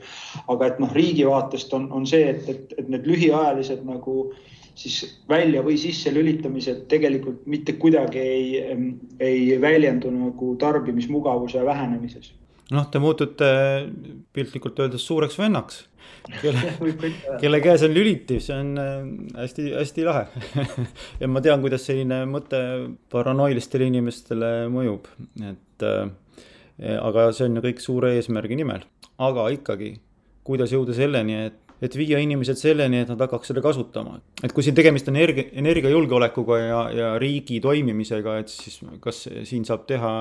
aga 0.52 0.72
et 0.72 0.82
noh, 0.82 0.92
riigi 0.96 1.26
vaatest 1.28 1.72
on, 1.76 1.88
on 1.92 2.08
see, 2.08 2.26
et, 2.34 2.48
et, 2.48 2.74
et 2.78 2.90
need 2.92 3.08
lühiajalised 3.08 3.84
nagu 3.88 4.32
siis 4.74 5.20
välja 5.28 5.62
või 5.64 5.76
sisse 5.80 6.12
lülitamised 6.14 6.86
tegelikult 6.88 7.46
mitte 7.50 7.74
kuidagi 7.80 8.20
ei, 8.20 8.76
ei 9.20 9.60
väljendu 9.60 10.12
nagu 10.12 10.54
tarbimismugavuse 10.60 11.64
vähenemises. 11.64 12.32
noh, 12.72 12.86
te 12.88 13.00
muutute 13.02 13.48
piltlikult 14.32 14.80
öeldes 14.80 15.06
suureks 15.06 15.38
vennaks 15.38 15.82
kelle, 16.40 16.72
kelle 17.42 17.60
käes 17.60 17.84
on 17.86 17.94
lüliti, 17.94 18.38
see 18.40 18.56
on 18.56 18.72
hästi-hästi 19.36 20.04
äh, 20.04 20.08
lahe 20.08 20.66
ja 21.20 21.28
ma 21.28 21.42
tean, 21.44 21.60
kuidas 21.64 21.86
selline 21.88 22.22
mõte 22.30 22.60
paranoilistele 23.12 23.88
inimestele 23.92 24.52
mõjub, 24.72 25.10
et 25.50 25.86
äh, 25.86 26.06
aga 26.82 27.30
see 27.34 27.48
on 27.48 27.58
ju 27.58 27.66
kõik 27.68 27.82
suure 27.82 28.14
eesmärgi 28.18 28.58
nimel, 28.58 28.86
aga 29.22 29.48
ikkagi, 29.54 29.94
kuidas 30.46 30.72
jõuda 30.74 30.94
selleni, 30.96 31.36
et, 31.48 31.58
et 31.82 31.94
viia 31.98 32.18
inimesed 32.22 32.58
selleni, 32.58 33.02
et 33.02 33.12
nad 33.12 33.22
hakkaks 33.22 33.52
seda 33.52 33.62
kasutama. 33.64 34.18
et 34.42 34.54
kui 34.54 34.64
siin 34.66 34.76
tegemist 34.78 35.08
on 35.10 35.18
energia, 35.20 35.46
energiajulgeolekuga 35.62 36.58
ja, 36.58 36.82
ja 36.96 37.08
riigi 37.22 37.60
toimimisega, 37.62 38.36
et 38.42 38.52
siis 38.52 38.80
kas 39.04 39.24
siin 39.48 39.66
saab 39.68 39.86
teha 39.90 40.12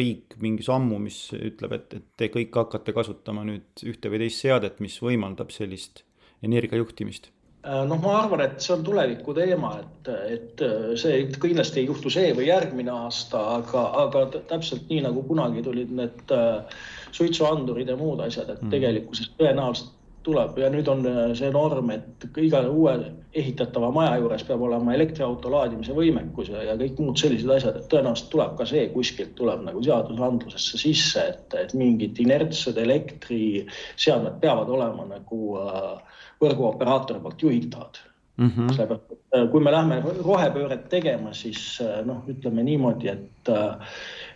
riik 0.00 0.36
mingi 0.44 0.66
sammu, 0.66 1.00
mis 1.02 1.26
ütleb, 1.36 1.76
et, 1.78 1.98
et 2.00 2.06
te 2.16 2.30
kõik 2.32 2.62
hakkate 2.62 2.96
kasutama 2.96 3.46
nüüd 3.48 3.84
ühte 3.88 4.12
või 4.12 4.24
teist 4.26 4.44
seadet, 4.44 4.80
mis 4.84 5.00
võimaldab 5.04 5.52
sellist 5.54 6.04
energiajuhtimist 6.44 7.30
noh, 7.62 7.98
ma 8.00 8.16
arvan, 8.22 8.40
et 8.44 8.62
see 8.64 8.72
on 8.74 8.84
tuleviku 8.84 9.34
teema, 9.36 9.74
et, 9.82 10.10
et 10.32 10.62
äh, 10.64 10.90
see 11.00 11.26
kindlasti 11.42 11.82
ei 11.82 11.90
juhtu 11.90 12.12
see 12.12 12.32
või 12.36 12.48
järgmine 12.48 12.92
aasta, 12.94 13.42
aga, 13.58 13.84
aga 14.04 14.24
täpselt 14.48 14.88
nii 14.88 15.02
nagu 15.04 15.24
kunagi 15.28 15.64
tulid 15.66 15.92
need 15.92 16.34
äh, 16.36 16.80
suitsuandurid 17.12 17.92
ja 17.92 17.98
muud 18.00 18.22
asjad, 18.24 18.48
et 18.54 18.62
mm. 18.64 18.72
tegelikkuses 18.72 19.32
tõenäoliselt 19.36 19.96
tuleb 20.26 20.58
ja 20.60 20.68
nüüd 20.72 20.88
on 20.92 21.04
see 21.38 21.50
norm, 21.54 21.90
et 21.94 22.26
iga 22.42 22.60
uue 22.68 22.94
ehitatava 23.40 23.90
maja 23.94 24.18
juures 24.18 24.44
peab 24.48 24.64
olema 24.66 24.94
elektriauto 24.96 25.52
laadimise 25.52 25.94
võimekus 25.96 26.50
ja, 26.52 26.64
ja 26.66 26.76
kõik 26.80 26.98
muud 26.98 27.20
sellised 27.20 27.50
asjad, 27.54 27.78
et 27.78 27.88
tõenäoliselt 27.92 28.30
tuleb 28.32 28.56
ka 28.58 28.66
see 28.68 28.88
kuskilt 28.94 29.32
tuleb 29.38 29.64
nagu 29.68 29.82
seadusandlusesse 29.86 30.82
sisse, 30.82 31.26
et, 31.34 31.58
et 31.62 31.74
mingid 31.78 32.18
inertsed 32.24 32.78
elektriseadmed 32.84 34.40
peavad 34.42 34.70
olema 34.76 35.08
nagu 35.14 35.56
äh, 35.62 36.22
võrguoperaatori 36.42 37.22
poolt 37.22 37.46
juhitavad 37.48 38.04
mm. 38.36 38.50
-hmm. 38.50 38.72
sellepärast, 38.74 39.12
et 39.12 39.18
äh, 39.36 39.48
kui 39.50 39.60
me 39.60 39.72
lähme 39.72 40.00
rohepööret 40.24 40.88
tegema, 40.88 41.32
siis 41.32 41.80
äh, 41.82 42.00
noh, 42.06 42.22
ütleme 42.28 42.62
niimoodi, 42.64 43.08
et, 43.08 43.48
äh, 43.48 43.92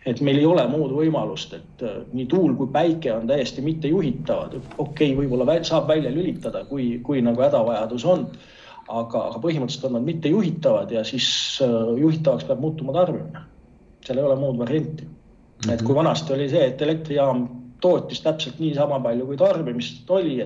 et 0.07 0.21
meil 0.21 0.39
ei 0.39 0.47
ole 0.47 0.67
muud 0.69 0.93
võimalust, 0.93 1.55
et 1.55 1.87
nii 2.13 2.27
tuul 2.27 2.55
kui 2.59 2.69
päike 2.73 3.13
on 3.13 3.27
täiesti 3.27 3.63
mittejuhitavad. 3.63 4.59
okei 4.79 5.15
okay,, 5.15 5.17
võib-olla 5.17 5.59
saab 5.63 5.89
välja 5.89 6.11
lülitada, 6.11 6.65
kui, 6.65 7.01
kui 7.03 7.23
nagu 7.23 7.43
hädavajadus 7.43 8.05
on 8.05 8.29
aga, 8.89 9.27
aga 9.31 9.41
põhimõtteliselt 9.41 9.89
on 9.89 9.99
nad 9.99 10.05
mittejuhitavad 10.05 10.91
ja 10.93 11.05
siis 11.05 11.59
juhitavaks 11.99 12.45
peab 12.45 12.61
muutuma 12.61 12.93
tarbimine. 12.93 13.45
seal 14.05 14.19
ei 14.19 14.25
ole 14.25 14.37
muud 14.37 14.59
varianti 14.59 15.05
mm. 15.05 15.11
-hmm. 15.65 15.73
et 15.73 15.83
kui 15.83 15.95
vanasti 15.95 16.33
oli 16.33 16.49
see, 16.49 16.67
et 16.67 16.83
elektrijaam 16.83 17.49
tootis 17.81 18.21
täpselt 18.21 18.59
niisama 18.59 19.01
palju, 19.01 19.27
kui 19.27 19.37
tarbimist 19.37 20.11
oli, 20.11 20.41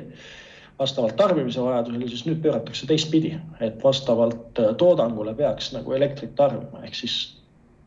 vastavalt 0.79 1.17
tarbimise 1.19 1.63
vajadusele, 1.63 2.09
siis 2.11 2.25
nüüd 2.29 2.39
pööratakse 2.45 2.87
teistpidi, 2.87 3.33
et 3.65 3.83
vastavalt 3.83 4.61
äh, 4.63 4.71
toodangule 4.79 5.35
peaks 5.39 5.73
nagu 5.75 5.95
elektrit 5.97 6.37
tarbima, 6.39 6.85
ehk 6.87 6.99
siis 7.01 7.19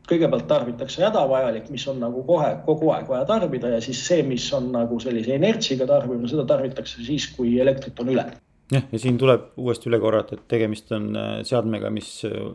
kõigepealt 0.08 0.48
tarbitakse 0.50 1.04
hädavajalik, 1.06 1.70
mis 1.72 1.86
on 1.88 2.00
nagu 2.02 2.24
kohe 2.26 2.50
kogu 2.66 2.90
aeg 2.92 3.08
vaja 3.08 3.24
tarbida 3.28 3.70
ja 3.72 3.80
siis 3.84 4.02
see, 4.04 4.24
mis 4.26 4.48
on 4.56 4.72
nagu 4.74 4.98
sellise 5.00 5.38
inertsiga 5.38 5.86
tarbimine, 5.88 6.28
seda 6.28 6.44
tarbitakse 6.50 7.04
siis, 7.06 7.30
kui 7.36 7.54
elektrit 7.62 8.00
on 8.02 8.12
üle. 8.12 8.26
jah, 8.72 8.84
ja 8.92 9.00
siin 9.00 9.18
tuleb 9.20 9.52
uuesti 9.56 9.88
üle 9.90 10.00
korrata, 10.02 10.36
et 10.36 10.46
tegemist 10.50 10.92
on 10.92 11.12
äh, 11.16 11.34
seadmega, 11.48 11.90
mis 11.94 12.18
äh, 12.28 12.52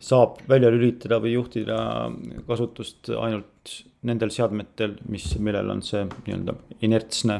saab 0.00 0.38
välja 0.48 0.70
lülitada 0.72 1.18
või 1.20 1.34
juhtida 1.34 1.80
kasutust 2.46 3.10
ainult 3.18 3.74
nendel 4.06 4.30
seadmetel, 4.32 4.94
mis, 5.12 5.26
millel 5.42 5.74
on 5.74 5.82
see 5.84 6.06
nii-öelda 6.06 6.54
inertsne 6.86 7.36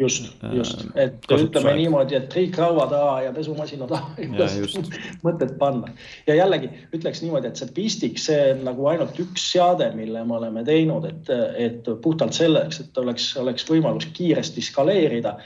just, 0.00 0.30
just, 0.56 0.84
et 0.98 1.26
ütleme 1.36 1.74
niimoodi, 1.78 2.16
et 2.18 2.28
kõik 2.32 2.58
laua 2.60 2.86
taha 2.90 3.14
ja 3.26 3.32
pesumasina 3.36 3.88
taha 3.90 4.14
ei 4.20 4.30
ole 4.34 4.48
mõtet 5.24 5.56
panna. 5.60 5.92
ja 6.28 6.38
jällegi 6.38 6.70
ütleks 6.96 7.22
niimoodi, 7.24 7.50
et 7.50 7.60
see 7.60 7.72
pistik, 7.76 8.20
see 8.22 8.52
on 8.54 8.64
nagu 8.70 8.90
ainult 8.92 9.18
üks 9.22 9.50
seade, 9.52 9.90
mille 9.96 10.24
me 10.26 10.38
oleme 10.40 10.64
teinud, 10.66 11.08
et, 11.10 11.32
et 11.68 11.90
puhtalt 12.02 12.36
selleks, 12.36 12.84
et 12.84 13.02
oleks, 13.02 13.32
oleks 13.40 13.66
võimalus 13.68 14.08
kiiresti 14.16 14.64
skaleerida 14.64 15.36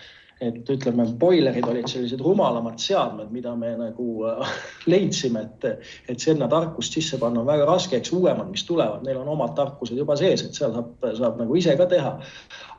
et 0.45 0.71
ütleme, 0.71 1.07
boilerid 1.21 1.67
olid 1.69 1.89
sellised 1.91 2.21
rumalamad 2.25 2.79
seadmed, 2.83 3.31
mida 3.35 3.55
me 3.59 3.73
nagu 3.79 4.09
äh, 4.29 4.55
leidsime, 4.93 5.45
et, 5.47 5.89
et 6.11 6.21
sinna 6.21 6.49
tarkust 6.51 6.97
sisse 6.97 7.19
panna 7.21 7.43
on 7.43 7.49
väga 7.49 7.67
raske, 7.69 7.99
eks 7.99 8.13
uuemad, 8.17 8.51
mis 8.53 8.67
tulevad, 8.69 9.05
neil 9.07 9.21
on 9.23 9.33
omad 9.35 9.55
tarkused 9.59 9.99
juba 9.99 10.17
sees, 10.21 10.45
et 10.47 10.59
seal 10.59 10.75
saab, 10.77 10.95
saab 11.19 11.41
nagu 11.43 11.59
ise 11.61 11.77
ka 11.81 11.89
teha. 11.91 12.15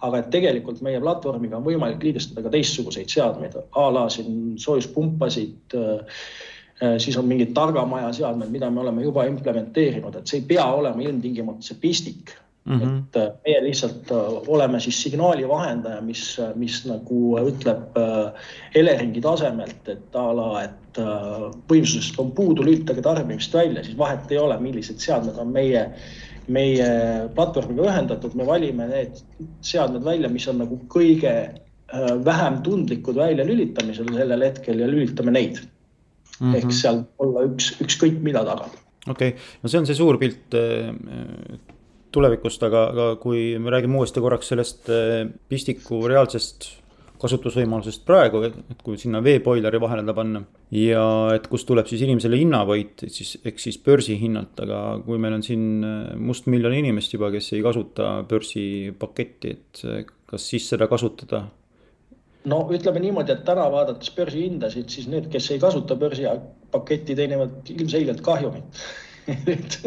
aga 0.05 0.19
et 0.21 0.27
tegelikult 0.29 0.81
meie 0.85 0.99
platvormiga 1.01 1.57
on 1.57 1.65
võimalik 1.65 2.03
liidestada 2.03 2.43
ka 2.45 2.51
teistsuguseid 2.53 3.09
seadmeid 3.09 3.55
a 3.57 3.85
la 3.93 4.03
siin 4.11 4.57
soojuspumpasid 4.61 5.75
äh, 5.79 6.17
äh, 6.83 6.97
siis 7.01 7.17
on 7.17 7.29
mingid 7.29 7.55
targamaja 7.57 8.11
seadmed, 8.13 8.51
mida 8.53 8.69
me 8.69 8.83
oleme 8.83 9.05
juba 9.07 9.25
implementeerinud, 9.29 10.19
et 10.19 10.27
see 10.27 10.43
ei 10.43 10.49
pea 10.53 10.65
olema 10.77 11.07
ilmtingimata 11.07 11.65
see 11.65 11.79
pistik 11.81 12.35
Mm 12.65 12.79
-hmm. 12.79 12.97
et 12.97 13.15
äh, 13.15 13.33
meie 13.45 13.63
lihtsalt 13.63 14.11
äh, 14.11 14.17
oleme 14.47 14.79
siis 14.79 15.01
signaali 15.03 15.47
vahendaja, 15.47 16.01
mis, 16.01 16.37
mis 16.55 16.85
nagu 16.85 17.37
ütleb 17.37 17.97
äh, 17.97 18.31
Eleringi 18.75 19.21
tasemelt, 19.21 19.89
et 19.89 20.15
a 20.15 20.23
la, 20.33 20.63
et 20.63 20.97
võimsusest 21.69 22.17
on 22.17 22.31
puudu, 22.31 22.63
lülitage 22.63 23.03
tarbimist 23.05 23.53
välja, 23.53 23.83
siis 23.83 23.97
vahet 23.97 24.31
ei 24.31 24.37
ole, 24.37 24.57
millised 24.59 24.97
seadmed 24.97 25.37
on 25.37 25.51
meie, 25.53 25.83
meie 26.47 26.87
platvormiga 27.35 27.85
ühendatud, 27.85 28.33
me 28.33 28.47
valime 28.47 28.87
need 28.87 29.21
seadmed 29.61 30.03
välja, 30.07 30.29
mis 30.29 30.47
on 30.47 30.57
nagu 30.63 30.79
kõige 30.89 31.35
vähem 32.25 32.61
tundlikud 32.63 33.15
väljalülitamisel 33.15 34.09
sellel 34.15 34.41
hetkel 34.47 34.81
ja 34.81 34.87
lülitame 34.89 35.31
neid 35.31 35.59
mm. 35.59 35.67
-hmm. 36.39 36.57
ehk 36.57 36.73
seal 36.73 37.03
olla 37.19 37.45
üks, 37.45 37.75
ükskõik 37.81 38.17
mida 38.25 38.45
taga. 38.45 38.71
okei 39.07 39.35
okay., 39.35 39.39
no 39.61 39.69
see 39.69 39.79
on 39.79 39.85
see 39.85 40.01
suur 40.01 40.17
pilt 40.17 40.55
tulevikust, 42.15 42.63
aga, 42.67 42.87
aga 42.93 43.11
kui 43.21 43.53
me 43.61 43.73
räägime 43.73 43.99
uuesti 43.99 44.23
korraks 44.23 44.51
sellest 44.53 44.89
eh, 44.93 45.21
pistiku 45.51 46.03
reaalsest 46.09 46.71
kasutusvõimalusest 47.19 48.03
praegu, 48.05 48.41
et 48.49 48.81
kui 48.83 48.97
sinna 48.99 49.21
veeboileri 49.23 49.79
vahele 49.81 50.03
ta 50.05 50.13
panna. 50.17 50.41
ja 50.75 51.03
et 51.35 51.47
kust 51.47 51.67
tuleb 51.69 51.87
siis 51.87 52.03
inimesele 52.03 52.37
hinnavõit, 52.41 53.05
siis 53.07 53.37
ehk 53.45 53.61
siis 53.61 53.77
börsihinnalt, 53.85 54.59
aga 54.65 54.79
kui 55.05 55.21
meil 55.21 55.37
on 55.37 55.45
siin 55.45 55.67
eh, 55.83 56.15
mustmiljon 56.31 56.75
inimest 56.81 57.15
juba, 57.15 57.31
kes 57.35 57.53
ei 57.55 57.63
kasuta 57.65 58.17
börsipaketti, 58.29 59.53
et 59.55 59.85
eh, 59.85 60.03
kas 60.25 60.49
siis 60.51 60.67
seda 60.73 60.89
kasutada 60.91 61.45
no 62.49 62.59
ütleme 62.73 63.01
niimoodi, 63.01 63.33
et 63.33 63.45
täna 63.47 63.65
vaadates 63.73 64.11
börsihindasid, 64.15 64.91
siis 64.91 65.09
need, 65.09 65.31
kes 65.33 65.49
ei 65.55 65.61
kasuta 65.61 65.97
börsipaketti, 65.97 67.17
teenivad 67.17 67.73
ilmselgelt 67.73 68.21
kahjumit 68.25 68.85
et, 69.53 69.77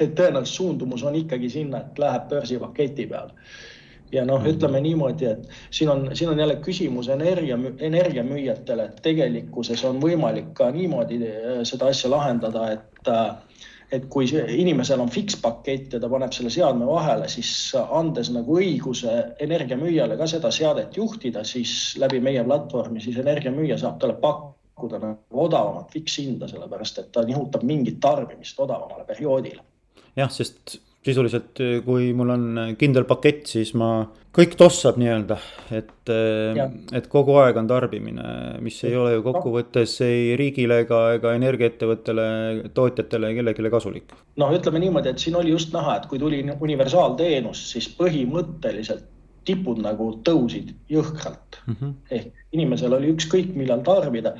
et 0.00 0.14
tõenäoliselt 0.14 0.54
suundumus 0.54 1.04
on 1.06 1.16
ikkagi 1.18 1.50
sinna, 1.52 1.82
et 1.82 1.98
läheb 1.98 2.28
börsipaketi 2.30 3.06
peale. 3.10 3.34
ja 4.12 4.24
noh, 4.24 4.44
ütleme 4.48 4.80
niimoodi, 4.80 5.26
et 5.28 5.50
siin 5.70 5.90
on, 5.92 6.06
siin 6.16 6.30
on 6.32 6.38
jälle 6.40 6.56
küsimus 6.64 7.10
energia, 7.12 7.58
energiamüüjatele, 7.78 8.86
et 8.88 9.02
tegelikkuses 9.04 9.84
on 9.84 10.00
võimalik 10.00 10.54
ka 10.56 10.70
niimoodi 10.72 11.20
äh, 11.26 11.58
seda 11.68 11.92
asja 11.92 12.10
lahendada, 12.10 12.70
et 12.72 13.12
äh, 13.12 13.36
et 13.92 14.04
kui 14.12 14.26
inimesel 14.28 15.00
on 15.00 15.08
fikspakett 15.08 15.94
ja 15.96 16.00
ta 16.00 16.10
paneb 16.12 16.32
selle 16.36 16.50
seadme 16.52 16.84
vahele, 16.84 17.28
siis 17.32 17.50
andes 17.76 18.28
nagu 18.34 18.58
õiguse 18.60 19.14
energiamüüjale 19.40 20.18
ka 20.20 20.26
seda 20.28 20.50
seadet 20.52 20.96
juhtida, 20.96 21.44
siis 21.44 21.96
läbi 22.00 22.20
meie 22.20 22.44
platvormi 22.44 23.00
siis 23.00 23.16
energiamüüja 23.22 23.78
saab 23.80 23.96
talle 24.02 24.18
pakkuda 24.20 24.57
nagu 24.82 25.44
odavamat 25.46 25.90
fikshinda, 25.92 26.48
sellepärast 26.50 26.98
et 27.02 27.12
ta 27.12 27.24
nihutab 27.26 27.64
mingit 27.68 28.00
tarbimist 28.00 28.60
odavamale 28.60 29.04
perioodile. 29.08 29.62
jah, 30.16 30.30
sest 30.30 30.78
sisuliselt, 31.08 31.60
kui 31.86 32.12
mul 32.16 32.32
on 32.34 32.46
kindel 32.78 33.06
pakett, 33.08 33.46
siis 33.48 33.70
ma, 33.78 34.02
kõik 34.34 34.56
tossab 34.58 34.98
nii-öelda, 35.00 35.36
et, 35.78 36.10
et 36.98 37.06
kogu 37.12 37.36
aeg 37.42 37.58
on 37.60 37.68
tarbimine, 37.70 38.24
mis 38.64 38.78
ei 38.86 38.96
ole 38.98 39.14
ju 39.14 39.24
kokkuvõttes 39.26 39.94
ei 40.06 40.32
riigile 40.38 40.82
ega, 40.84 41.02
ega 41.18 41.34
energiaettevõttele, 41.38 42.26
tootjatele, 42.76 43.32
kellelegi 43.38 43.72
kasulik. 43.72 44.16
noh, 44.42 44.54
ütleme 44.58 44.82
niimoodi, 44.84 45.14
et 45.14 45.22
siin 45.22 45.38
oli 45.38 45.54
just 45.54 45.72
näha, 45.76 45.98
et 46.00 46.10
kui 46.10 46.20
tuli 46.20 46.42
universaalteenus, 46.58 47.64
siis 47.72 47.88
põhimõtteliselt 47.98 49.06
tipud 49.48 49.80
nagu 49.82 50.10
tõusid 50.26 50.74
jõhkralt 50.92 51.58
mm. 51.64 51.74
-hmm. 51.74 51.94
ehk 52.18 52.38
inimesel 52.56 52.94
oli 52.96 53.10
ükskõik 53.12 53.50
millal 53.58 53.82
tarbida, 53.84 54.34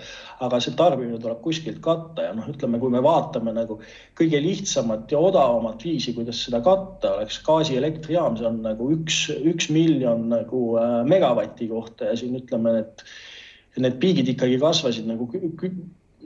aga 0.44 0.60
see 0.64 0.76
tarbimine 0.78 1.18
tuleb 1.20 1.42
kuskilt 1.44 1.80
katta 1.84 2.28
ja 2.28 2.34
noh, 2.36 2.46
ütleme, 2.48 2.80
kui 2.80 2.92
me 2.92 3.02
vaatame 3.04 3.52
nagu 3.56 3.78
kõige 4.18 4.40
lihtsamat 4.44 5.12
ja 5.12 5.20
odavamat 5.20 5.84
viisi, 5.84 6.14
kuidas 6.16 6.40
seda 6.46 6.62
katta, 6.64 7.18
oleks 7.18 7.40
gaasielektrijaam, 7.44 8.38
see 8.40 8.48
on 8.48 8.62
nagu 8.64 8.88
üks, 8.96 9.26
üks 9.52 9.68
miljon 9.74 10.28
nagu 10.32 10.62
äh, 10.80 11.00
megavati 11.08 11.68
kohta 11.68 12.12
ja 12.12 12.16
siin 12.16 12.38
ütleme, 12.40 12.78
et 12.84 13.04
need 13.78 14.00
piigid 14.02 14.32
ikkagi 14.32 14.58
kasvasid 14.62 15.06
nagu 15.06 15.28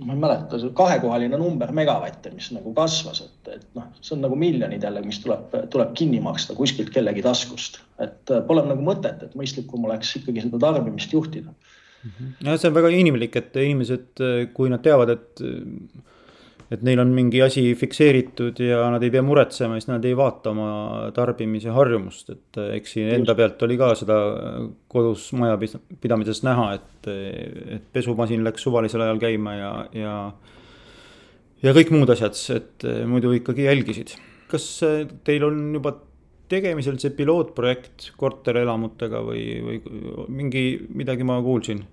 ma 0.01 0.15
ei 0.15 0.21
mäleta, 0.23 0.59
kahekohaline 0.79 1.37
number 1.37 1.73
megavatte, 1.77 2.33
mis 2.33 2.49
nagu 2.55 2.73
kasvas, 2.77 3.21
et, 3.27 3.51
et 3.59 3.67
noh, 3.77 3.91
see 4.01 4.15
on 4.17 4.23
nagu 4.25 4.39
miljonid 4.41 4.85
jälle, 4.87 5.03
mis 5.05 5.21
tuleb, 5.25 5.53
tuleb 5.73 5.93
kinni 5.99 6.21
maksta 6.25 6.57
kuskilt 6.57 6.93
kellegi 6.95 7.25
taskust, 7.25 7.83
et 8.01 8.33
äh, 8.33 8.41
pole 8.49 8.65
nagu 8.67 8.85
mõtet, 8.87 9.21
et 9.27 9.37
mõistlikum 9.39 9.85
oleks 9.89 10.15
ikkagi 10.23 10.47
seda 10.47 10.61
tarbimist 10.63 11.13
juhtida. 11.13 11.53
ja 12.41 12.57
see 12.57 12.71
on 12.71 12.79
väga 12.79 12.95
inimlik, 12.97 13.37
et 13.37 13.61
inimesed, 13.61 14.25
kui 14.57 14.73
nad 14.73 14.83
teavad, 14.83 15.13
et 15.13 15.45
et 16.73 16.83
neil 16.87 17.01
on 17.03 17.11
mingi 17.13 17.43
asi 17.45 17.65
fikseeritud 17.79 18.61
ja 18.65 18.85
nad 18.93 19.03
ei 19.05 19.13
pea 19.13 19.23
muretsema, 19.25 19.77
siis 19.77 19.91
nad 19.91 20.05
ei 20.09 20.15
vaata 20.17 20.53
oma 20.53 20.69
tarbimise 21.15 21.73
harjumust, 21.75 22.33
et 22.33 22.61
eh, 22.63 22.77
eks 22.79 22.97
siin 22.97 23.11
enda 23.19 23.35
pealt 23.39 23.63
oli 23.67 23.77
ka 23.81 23.93
seda 23.99 24.19
kodus 24.93 25.29
majapidamises 25.39 26.43
näha, 26.47 26.69
et, 26.79 27.11
et 27.79 27.89
pesumasin 27.93 28.45
läks 28.47 28.65
suvalisel 28.65 29.05
ajal 29.05 29.21
käima 29.23 29.57
ja, 29.59 29.73
ja. 29.97 30.15
ja 31.65 31.75
kõik 31.77 31.93
muud 31.95 32.15
asjad, 32.15 32.39
et 32.57 32.89
eh, 32.89 33.03
muidu 33.09 33.35
ikkagi 33.37 33.69
jälgisid. 33.69 34.17
kas 34.53 34.69
eh, 34.89 35.05
teil 35.27 35.49
on 35.49 35.65
juba 35.77 35.97
tegemisel 36.53 36.99
see 37.01 37.13
pilootprojekt 37.17 38.13
korterelamutega 38.21 39.21
või, 39.25 39.45
või 39.65 39.83
mingi, 40.29 40.65
midagi 40.93 41.25
ma 41.25 41.39
kuulsin 41.45 41.85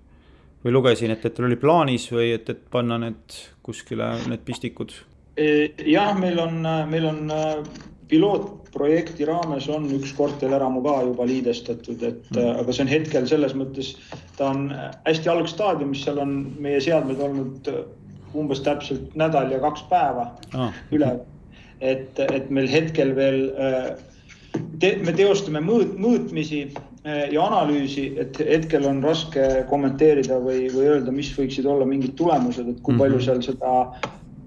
või 0.64 0.74
lugesin, 0.74 1.12
et, 1.14 1.24
et 1.24 1.36
teil 1.36 1.48
oli 1.48 1.58
plaanis 1.60 2.08
või 2.12 2.34
et, 2.36 2.48
et 2.52 2.66
panna 2.72 2.98
need 3.00 3.38
kuskile, 3.64 4.12
need 4.28 4.42
pistikud? 4.46 4.92
E, 5.40 5.70
jah, 5.88 6.12
meil 6.18 6.40
on, 6.42 6.58
meil 6.90 7.06
on 7.08 7.32
äh, 7.32 7.62
pilootprojekti 8.10 9.28
raames 9.28 9.68
on 9.72 9.86
üks 9.96 10.12
korterelamu 10.18 10.82
ka 10.84 10.96
juba 11.06 11.26
liidestatud, 11.30 12.02
et 12.02 12.28
mm. 12.34 12.60
aga 12.62 12.74
see 12.74 12.84
on 12.84 12.92
hetkel 12.92 13.30
selles 13.30 13.54
mõttes, 13.56 13.94
ta 14.36 14.50
on 14.50 14.68
hästi 15.06 15.32
algstaadiumis, 15.32 16.04
seal 16.04 16.20
on 16.22 16.36
meie 16.62 16.82
seadmed 16.84 17.22
olnud 17.24 17.72
umbes 18.36 18.62
täpselt 18.66 19.14
nädal 19.18 19.50
ja 19.50 19.58
kaks 19.62 19.86
päeva 19.90 20.30
ah. 20.54 20.74
üle. 20.94 21.14
et, 21.80 22.18
et 22.20 22.50
meil 22.52 22.68
hetkel 22.70 23.14
veel 23.16 23.40
äh, 23.56 23.90
te, 24.82 24.94
me 25.04 25.14
teostame 25.16 25.62
mõõt, 25.64 25.94
mõõtmisi 26.00 26.64
ja 27.04 27.44
analüüsi, 27.46 28.10
et 28.20 28.38
hetkel 28.44 28.84
on 28.84 28.98
raske 29.04 29.64
kommenteerida 29.70 30.36
või, 30.44 30.66
või 30.74 30.88
öelda, 30.94 31.14
mis 31.14 31.30
võiksid 31.32 31.64
olla 31.64 31.86
mingid 31.88 32.12
tulemused, 32.18 32.68
et 32.68 32.82
kui 32.84 32.98
palju 32.98 33.16
mhm. 33.16 33.24
seal 33.24 33.40
seda 33.46 33.74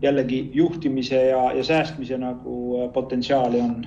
jällegi 0.03 0.49
juhtimise 0.53 1.25
ja, 1.31 1.43
ja 1.55 1.63
säästmise 1.63 2.17
nagu 2.19 2.55
eh, 2.77 2.87
potentsiaali 2.93 3.61
on 3.63 3.77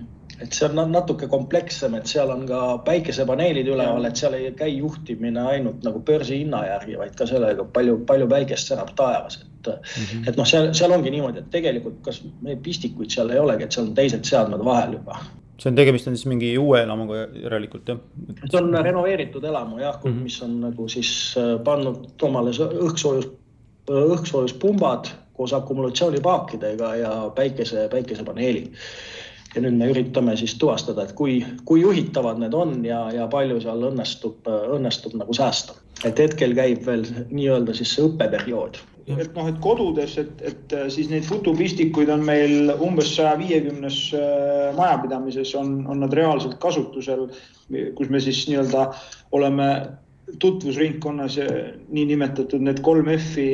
et 0.43 0.53
see 0.53 0.67
on 0.69 0.91
natuke 0.93 1.29
komplekssem, 1.33 1.95
et 1.97 2.11
seal 2.11 2.29
on 2.29 2.43
ka 2.49 2.59
päikesepaneelid 2.85 3.71
üleval, 3.73 4.05
et 4.05 4.21
seal 4.21 4.35
ei 4.37 4.51
käi 4.59 4.75
juhtimine 4.75 5.47
ainult 5.53 5.87
nagu 5.87 6.03
börsihinna 6.05 6.61
järgi, 6.67 6.99
vaid 7.01 7.15
ka 7.17 7.29
sellega, 7.31 7.65
palju, 7.73 8.03
palju 8.09 8.27
päikest 8.29 8.73
särab 8.73 8.93
taevas, 8.99 9.39
et 9.41 9.71
mm. 9.71 10.05
-hmm. 10.05 10.29
et 10.29 10.37
noh, 10.37 10.49
seal, 10.51 10.69
seal 10.77 10.93
ongi 10.93 11.15
niimoodi, 11.15 11.41
et 11.41 11.51
tegelikult 11.55 12.03
kas 12.05 12.21
meil 12.43 12.61
pistikuid 12.61 13.17
seal 13.17 13.33
ei 13.33 13.41
olegi, 13.41 13.65
et 13.65 13.73
seal 13.73 13.89
on 13.89 13.95
teised 13.97 14.29
seadmed 14.29 14.65
vahel 14.65 14.99
juba 14.99 15.23
see 15.57 15.71
on, 15.71 15.77
tegemist 15.79 16.09
on 16.09 16.17
siis 16.17 16.29
mingi 16.29 16.53
uue 16.61 16.83
elamuga 16.83 17.27
järelikult 17.43 17.89
jah? 17.93 18.01
see 18.45 18.61
on 18.61 18.73
renoveeritud 18.75 19.45
elamu 19.45 19.81
jah 19.81 19.99
mm, 20.03 20.11
-hmm. 20.11 20.23
mis 20.29 20.41
on 20.43 20.61
nagu 20.69 20.89
siis 20.89 21.11
äh, 21.41 21.57
pannud 21.65 22.23
omale 22.23 22.51
õhksoojus, 22.51 23.31
õhkssoojuspumbad 23.91 25.13
koos 25.37 25.53
akumulatsioonipaakidega 25.53 26.95
ja 26.97 27.13
päikese, 27.35 27.89
päikesepaneelid. 27.93 28.73
ja 29.55 29.63
nüüd 29.65 29.77
me 29.81 29.87
üritame 29.89 30.35
siis 30.37 30.55
tuvastada, 30.61 31.05
et 31.07 31.13
kui, 31.17 31.39
kui 31.65 31.81
juhitavad 31.81 32.41
need 32.41 32.53
on 32.55 32.85
ja, 32.85 33.07
ja 33.13 33.29
palju 33.33 33.61
seal 33.65 33.87
õnnestub, 33.91 34.49
õnnestub 34.77 35.17
nagu 35.17 35.33
säästa. 35.35 35.77
et 36.05 36.19
hetkel 36.19 36.55
käib 36.55 36.85
veel 36.87 37.07
nii-öelda 37.31 37.75
siis 37.75 37.95
see 37.97 38.05
õppeperiood 38.05 38.81
et 39.07 39.37
noh, 39.37 39.47
et 39.49 39.59
kodudes, 39.63 40.17
et, 40.19 40.41
et 40.43 40.73
äh, 40.75 40.89
siis 40.91 41.09
neid 41.11 41.27
futupistikuid 41.29 42.11
on 42.11 42.25
meil 42.27 42.73
umbes 42.83 43.13
saja 43.15 43.37
viiekümnes 43.39 43.99
äh, 44.19 44.73
majapidamises 44.77 45.53
on, 45.59 45.79
on 45.91 46.03
nad 46.03 46.15
reaalselt 46.17 46.59
kasutusel, 46.63 47.29
kus 47.99 48.11
me 48.11 48.23
siis 48.23 48.45
nii-öelda 48.51 48.89
oleme 49.37 49.69
tutvusringkonnas 50.43 51.39
niinimetatud 51.95 52.65
need 52.67 52.83
kolm 52.83 53.13
F-i 53.15 53.53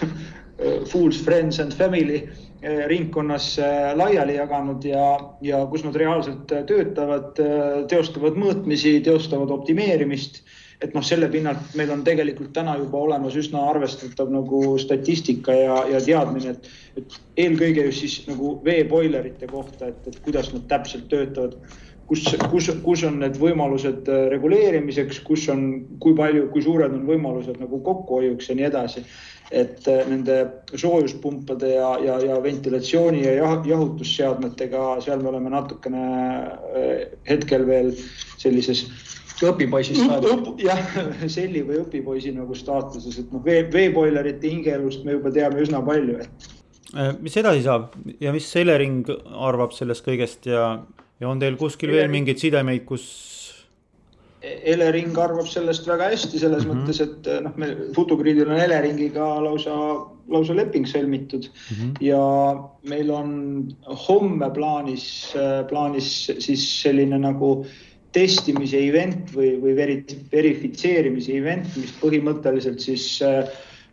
Fools, 0.90 1.20
Friends 1.20 1.60
and 1.60 1.76
Family 1.76 2.22
äh, 2.24 2.86
ringkonnas 2.88 3.58
laiali 3.98 4.38
jaganud 4.38 4.88
ja, 4.88 5.04
ja 5.44 5.60
kus 5.68 5.84
nad 5.84 6.00
reaalselt 6.00 6.48
töötavad, 6.48 7.36
teostavad 7.92 8.40
mõõtmisi, 8.40 9.02
teostavad 9.04 9.52
optimeerimist 9.52 10.40
et 10.82 10.94
noh, 10.96 11.04
selle 11.06 11.28
pinnalt 11.30 11.76
meil 11.78 11.92
on 11.94 12.02
tegelikult 12.06 12.52
täna 12.56 12.74
juba 12.80 12.98
olemas 13.06 13.36
üsna 13.38 13.62
arvestatav 13.70 14.32
nagu 14.34 14.62
statistika 14.82 15.54
ja, 15.54 15.78
ja 15.92 16.00
teadmine, 16.02 16.56
et, 16.56 16.68
et 16.98 17.18
eelkõige 17.46 17.86
just 17.88 18.04
siis 18.04 18.18
nagu 18.26 18.56
veeboilerite 18.64 19.48
kohta, 19.50 19.92
et, 19.92 20.10
et 20.10 20.20
kuidas 20.26 20.52
nad 20.54 20.66
täpselt 20.70 21.08
töötavad 21.12 21.58
kus, 22.12 22.24
kus, 22.50 22.70
kus 22.84 23.04
on 23.08 23.20
need 23.22 23.38
võimalused 23.40 24.08
äh, 24.10 24.24
reguleerimiseks, 24.32 25.22
kus 25.26 25.46
on, 25.52 25.62
kui 26.02 26.16
palju, 26.18 26.48
kui 26.52 26.64
suured 26.64 26.92
on 26.92 27.06
võimalused 27.08 27.60
nagu 27.62 27.80
kokkuhoiuks 27.86 28.50
ja 28.50 28.58
nii 28.58 28.68
edasi. 28.70 29.06
et 29.52 29.84
äh, 29.88 30.06
nende 30.08 30.36
soojuspumpade 30.80 31.74
ja, 31.74 31.90
ja, 32.00 32.14
ja 32.24 32.38
ventilatsiooni 32.42 33.20
ja 33.20 33.34
jah, 33.36 33.58
jahutusseadmetega, 33.68 34.84
seal 35.04 35.20
me 35.20 35.28
oleme 35.28 35.52
natukene 35.52 36.04
äh, 36.08 37.02
hetkel 37.28 37.66
veel 37.68 37.92
sellises 38.40 38.86
õpipoisi 39.50 39.96
staatus. 39.98 40.54
jah, 40.62 40.80
selli 41.36 41.62
või 41.66 41.82
õpipoisi 41.82 42.32
nagu 42.36 42.56
staatuses, 42.58 43.18
et 43.22 43.34
noh, 43.34 43.42
vee, 43.44 43.64
veeboilerite 43.72 44.50
hingeelust 44.50 45.06
me 45.06 45.18
juba 45.18 45.32
teame 45.34 45.62
üsna 45.64 45.82
palju, 45.86 46.20
et. 46.22 46.48
Äh, 46.92 47.12
mis 47.24 47.36
edasi 47.40 47.64
saab 47.64 47.94
ja 48.20 48.34
mis 48.34 48.50
Elering 48.60 49.06
arvab 49.32 49.72
sellest 49.72 50.04
kõigest 50.04 50.48
ja, 50.50 50.74
ja 51.20 51.28
on 51.28 51.40
teil 51.40 51.56
kuskil 51.60 51.88
Elering... 51.88 52.02
veel 52.02 52.18
mingeid 52.18 52.42
sidemeid, 52.42 52.84
kus? 52.88 53.06
Elering 54.42 55.14
arvab 55.22 55.46
sellest 55.46 55.86
väga 55.86 56.10
hästi, 56.10 56.40
selles 56.42 56.66
mm 56.66 56.70
-hmm. 56.70 56.82
mõttes, 56.82 57.00
et 57.00 57.30
äh, 57.30 57.38
noh, 57.44 57.54
meil 57.56 57.76
Futugridil 57.94 58.50
on 58.50 58.58
Eleringiga 58.58 59.28
lausa, 59.40 59.76
lausa 60.28 60.56
leping 60.58 60.86
sõlmitud 60.90 61.48
mm 61.48 61.76
-hmm. 61.78 61.94
ja 62.04 62.24
meil 62.90 63.10
on 63.10 63.30
homme 64.08 64.50
plaanis, 64.50 65.06
äh, 65.36 65.62
plaanis 65.70 66.30
siis 66.38 66.66
selline 66.82 67.18
nagu 67.18 67.54
äh, 67.62 67.91
testimise 68.12 68.80
event 68.88 69.30
või, 69.34 69.54
või 69.62 69.74
verifitseerimise 70.32 71.36
event, 71.38 71.68
mis 71.80 71.92
põhimõtteliselt 72.00 72.82
siis, 72.84 73.06
äh, 73.24 73.48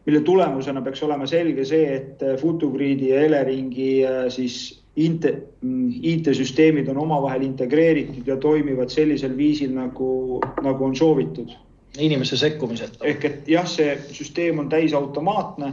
mille 0.08 0.22
tulemusena 0.28 0.84
peaks 0.84 1.04
olema 1.08 1.28
selge 1.30 1.66
see, 1.68 1.88
et 1.96 2.24
äh, 2.26 2.36
Futugriidi 2.40 3.14
ja 3.14 3.24
Eleringi 3.28 3.92
äh, 4.08 4.28
siis 4.34 4.76
IT-süsteemid 5.00 6.90
on 6.92 6.98
omavahel 7.06 7.46
integreeritud 7.48 8.28
ja 8.28 8.36
toimivad 8.42 8.92
sellisel 8.92 9.38
viisil, 9.38 9.72
nagu, 9.78 10.42
nagu 10.66 10.86
on 10.86 10.96
soovitud. 10.96 11.56
inimese 11.98 12.38
sekkumiseta. 12.38 13.00
ehk 13.06 13.24
et 13.26 13.48
jah, 13.50 13.66
see 13.68 13.96
süsteem 14.14 14.60
on 14.60 14.68
täisautomaatne, 14.70 15.72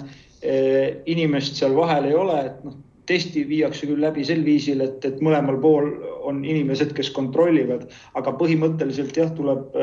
inimest 1.06 1.58
seal 1.58 1.74
vahel 1.76 2.04
ei 2.08 2.14
ole, 2.14 2.38
et 2.46 2.64
noh, 2.64 2.74
testi 3.06 3.44
viiakse 3.48 3.86
küll 3.88 4.02
läbi 4.02 4.24
sel 4.26 4.42
viisil, 4.46 4.82
et, 4.84 5.04
et 5.06 5.20
mõlemal 5.24 5.60
pool 5.62 5.90
on 6.26 6.42
inimesed, 6.44 6.92
kes 6.96 7.12
kontrollivad, 7.14 7.86
aga 8.18 8.34
põhimõtteliselt 8.40 9.16
jah, 9.16 9.30
tuleb 9.36 9.76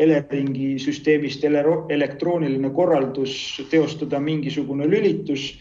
Eleringi 0.00 0.74
süsteemist 0.82 1.44
elektrooniline 1.44 2.70
korraldus 2.76 3.36
teostada 3.72 4.20
mingisugune 4.20 4.88
lülitus. 4.88 5.52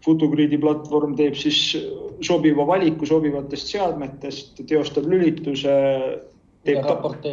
Futugriidi 0.00 0.56
platvorm 0.56 1.12
teeb 1.12 1.34
siis 1.36 1.74
sobiva 2.24 2.64
valiku 2.66 3.04
sobivatest 3.06 3.68
seadmetest, 3.74 4.62
teostab 4.66 5.04
lülituse, 5.12 5.74
teeb, 6.66 6.86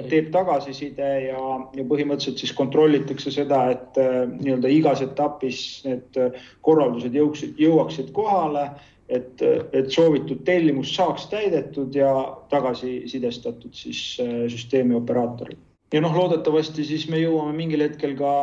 teeb 0.09 0.29
tagasiside 0.33 1.07
ja, 1.27 1.39
ja 1.75 1.85
põhimõtteliselt 1.87 2.43
siis 2.43 2.53
kontrollitakse 2.57 3.33
seda, 3.33 3.63
et 3.73 3.99
äh, 4.01 4.21
nii-öelda 4.31 4.71
igas 4.71 5.03
etapis 5.05 5.63
need 5.87 6.19
äh, 6.21 6.37
korraldused 6.65 7.15
jõuksid, 7.17 7.57
jõuaksid 7.61 8.13
kohale, 8.15 8.69
et, 9.09 9.41
et 9.73 9.91
soovitud 9.91 10.43
tellimus 10.47 10.91
saaks 10.95 11.29
täidetud 11.31 11.95
ja 11.95 12.11
tagasisidestatud 12.51 13.75
siis 13.75 14.01
äh, 14.23 14.43
süsteemi 14.51 14.95
operaatorile. 14.95 15.59
ja 15.93 16.01
noh, 16.03 16.15
loodetavasti 16.15 16.83
siis 16.83 17.07
me 17.09 17.21
jõuame 17.21 17.55
mingil 17.55 17.85
hetkel 17.85 18.17
ka, 18.19 18.33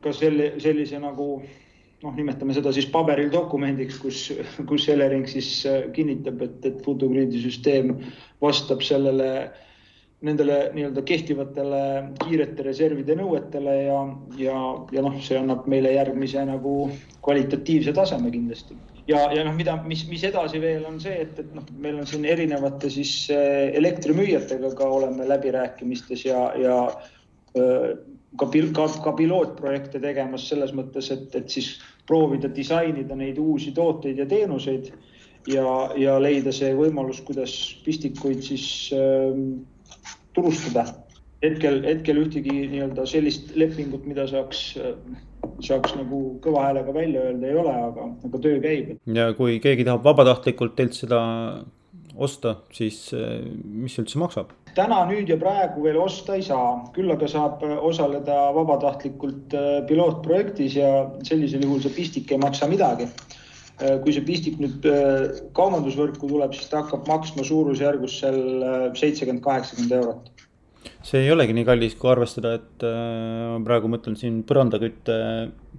ka 0.00 0.12
selle, 0.16 0.54
sellise 0.64 1.00
nagu 1.02 1.28
noh, 2.04 2.14
nimetame 2.16 2.56
seda 2.56 2.72
siis 2.72 2.88
paberil 2.92 3.28
dokumendiks, 3.32 3.98
kus, 4.00 4.22
kus 4.68 4.88
Elering 4.92 5.28
siis 5.28 5.50
äh, 5.68 5.84
kinnitab, 5.92 6.40
et, 6.46 6.58
et 6.64 6.80
Futugriidi 6.84 7.42
süsteem 7.44 7.92
vastab 8.40 8.80
sellele, 8.84 9.28
nendele 10.24 10.70
nii-öelda 10.72 11.04
kehtivatele 11.04 11.84
kiirete 12.24 12.64
reservide 12.64 13.16
nõuetele 13.20 13.76
ja, 13.82 14.00
ja, 14.40 14.56
ja 14.96 15.04
noh, 15.04 15.20
see 15.20 15.36
annab 15.36 15.68
meile 15.68 15.92
järgmise 15.98 16.48
nagu 16.48 16.88
kvalitatiivse 17.24 17.92
taseme 17.92 18.32
kindlasti. 18.32 18.80
Ja, 19.08 19.20
ja 19.34 19.44
noh, 19.44 19.54
mida, 19.56 19.76
mis, 19.86 20.04
mis 20.08 20.24
edasi 20.26 20.60
veel 20.62 20.84
on 20.88 20.98
see, 21.02 21.16
et, 21.26 21.38
et 21.40 21.54
noh, 21.56 21.66
meil 21.80 22.00
on 22.00 22.08
siin 22.08 22.24
erinevate 22.28 22.90
siis 22.92 23.14
äh, 23.34 23.70
elektrimüüjatega 23.80 24.72
ka 24.78 24.88
oleme 24.98 25.28
läbirääkimistes 25.28 26.24
ja, 26.28 26.46
ja 26.60 26.78
öö, 27.56 27.64
äh, 27.64 27.98
ka, 28.40 28.48
ka, 28.76 28.86
ka 29.04 29.12
pilootprojekte 29.18 30.00
tegemas 30.02 30.48
selles 30.50 30.72
mõttes, 30.76 31.10
et, 31.14 31.28
et 31.38 31.50
siis 31.50 31.74
proovida 32.08 32.50
disainida 32.52 33.16
neid 33.16 33.38
uusi 33.40 33.72
tooteid 33.76 34.18
ja 34.20 34.26
teenuseid 34.28 34.90
ja, 35.50 35.68
ja 36.00 36.18
leida 36.22 36.52
see 36.54 36.72
võimalus, 36.76 37.22
kuidas 37.26 37.54
pistikuid 37.84 38.42
siis 38.44 38.66
äh, 38.96 39.32
turustada. 40.34 40.88
Hetkel, 41.44 41.80
hetkel 41.86 42.20
ühtegi 42.24 42.56
nii-öelda 42.72 43.06
sellist 43.08 43.54
lepingut, 43.58 44.06
mida 44.08 44.26
saaks, 44.30 44.64
saaks 45.64 45.94
nagu 45.98 46.24
kõva 46.44 46.66
häälega 46.68 46.96
välja 46.96 47.28
öelda, 47.28 47.48
ei 47.50 47.62
ole, 47.62 47.76
aga, 47.90 48.10
aga 48.28 48.42
töö 48.48 48.60
käib. 48.64 48.94
ja 49.20 49.30
kui 49.38 49.60
keegi 49.64 49.86
tahab 49.86 50.06
vabatahtlikult 50.06 50.76
teilt 50.78 50.96
seda 50.98 51.22
osta, 52.14 52.58
siis 52.74 53.08
äh, 53.14 53.40
mis 53.64 53.96
üldse 53.98 54.20
maksab? 54.22 54.52
täna, 54.74 55.04
nüüd 55.06 55.28
ja 55.30 55.36
praegu 55.38 55.84
veel 55.84 56.00
osta 56.02 56.34
ei 56.34 56.42
saa, 56.42 56.80
küll 56.96 57.12
aga 57.14 57.28
saab 57.30 57.62
osaleda 57.62 58.48
vabatahtlikult 58.56 59.54
äh, 59.54 59.80
pilootprojektis 59.88 60.78
ja 60.80 60.90
sellisel 61.26 61.62
juhul 61.62 61.82
see 61.84 61.94
pistik 61.94 62.32
ei 62.34 62.40
maksa 62.42 62.66
midagi. 62.70 63.06
Äh, 63.78 64.00
kui 64.02 64.14
see 64.14 64.26
pistik 64.26 64.58
nüüd 64.62 64.86
kaubandusvõrku 65.54 66.30
tuleb, 66.30 66.54
siis 66.54 66.70
ta 66.70 66.82
hakkab 66.82 67.06
maksma 67.10 67.46
suurusjärgus 67.46 68.20
seal 68.22 68.40
seitsekümmend, 68.98 69.44
kaheksakümmend 69.46 69.98
eurot 70.00 70.33
see 71.04 71.24
ei 71.24 71.32
olegi 71.34 71.56
nii 71.56 71.66
kallis, 71.68 71.96
kui 72.00 72.10
arvestada, 72.12 72.54
et 72.60 72.84
ma 72.84 73.60
praegu 73.66 73.90
mõtlen 73.92 74.18
siin 74.20 74.42
põrandakütte, 74.48 75.16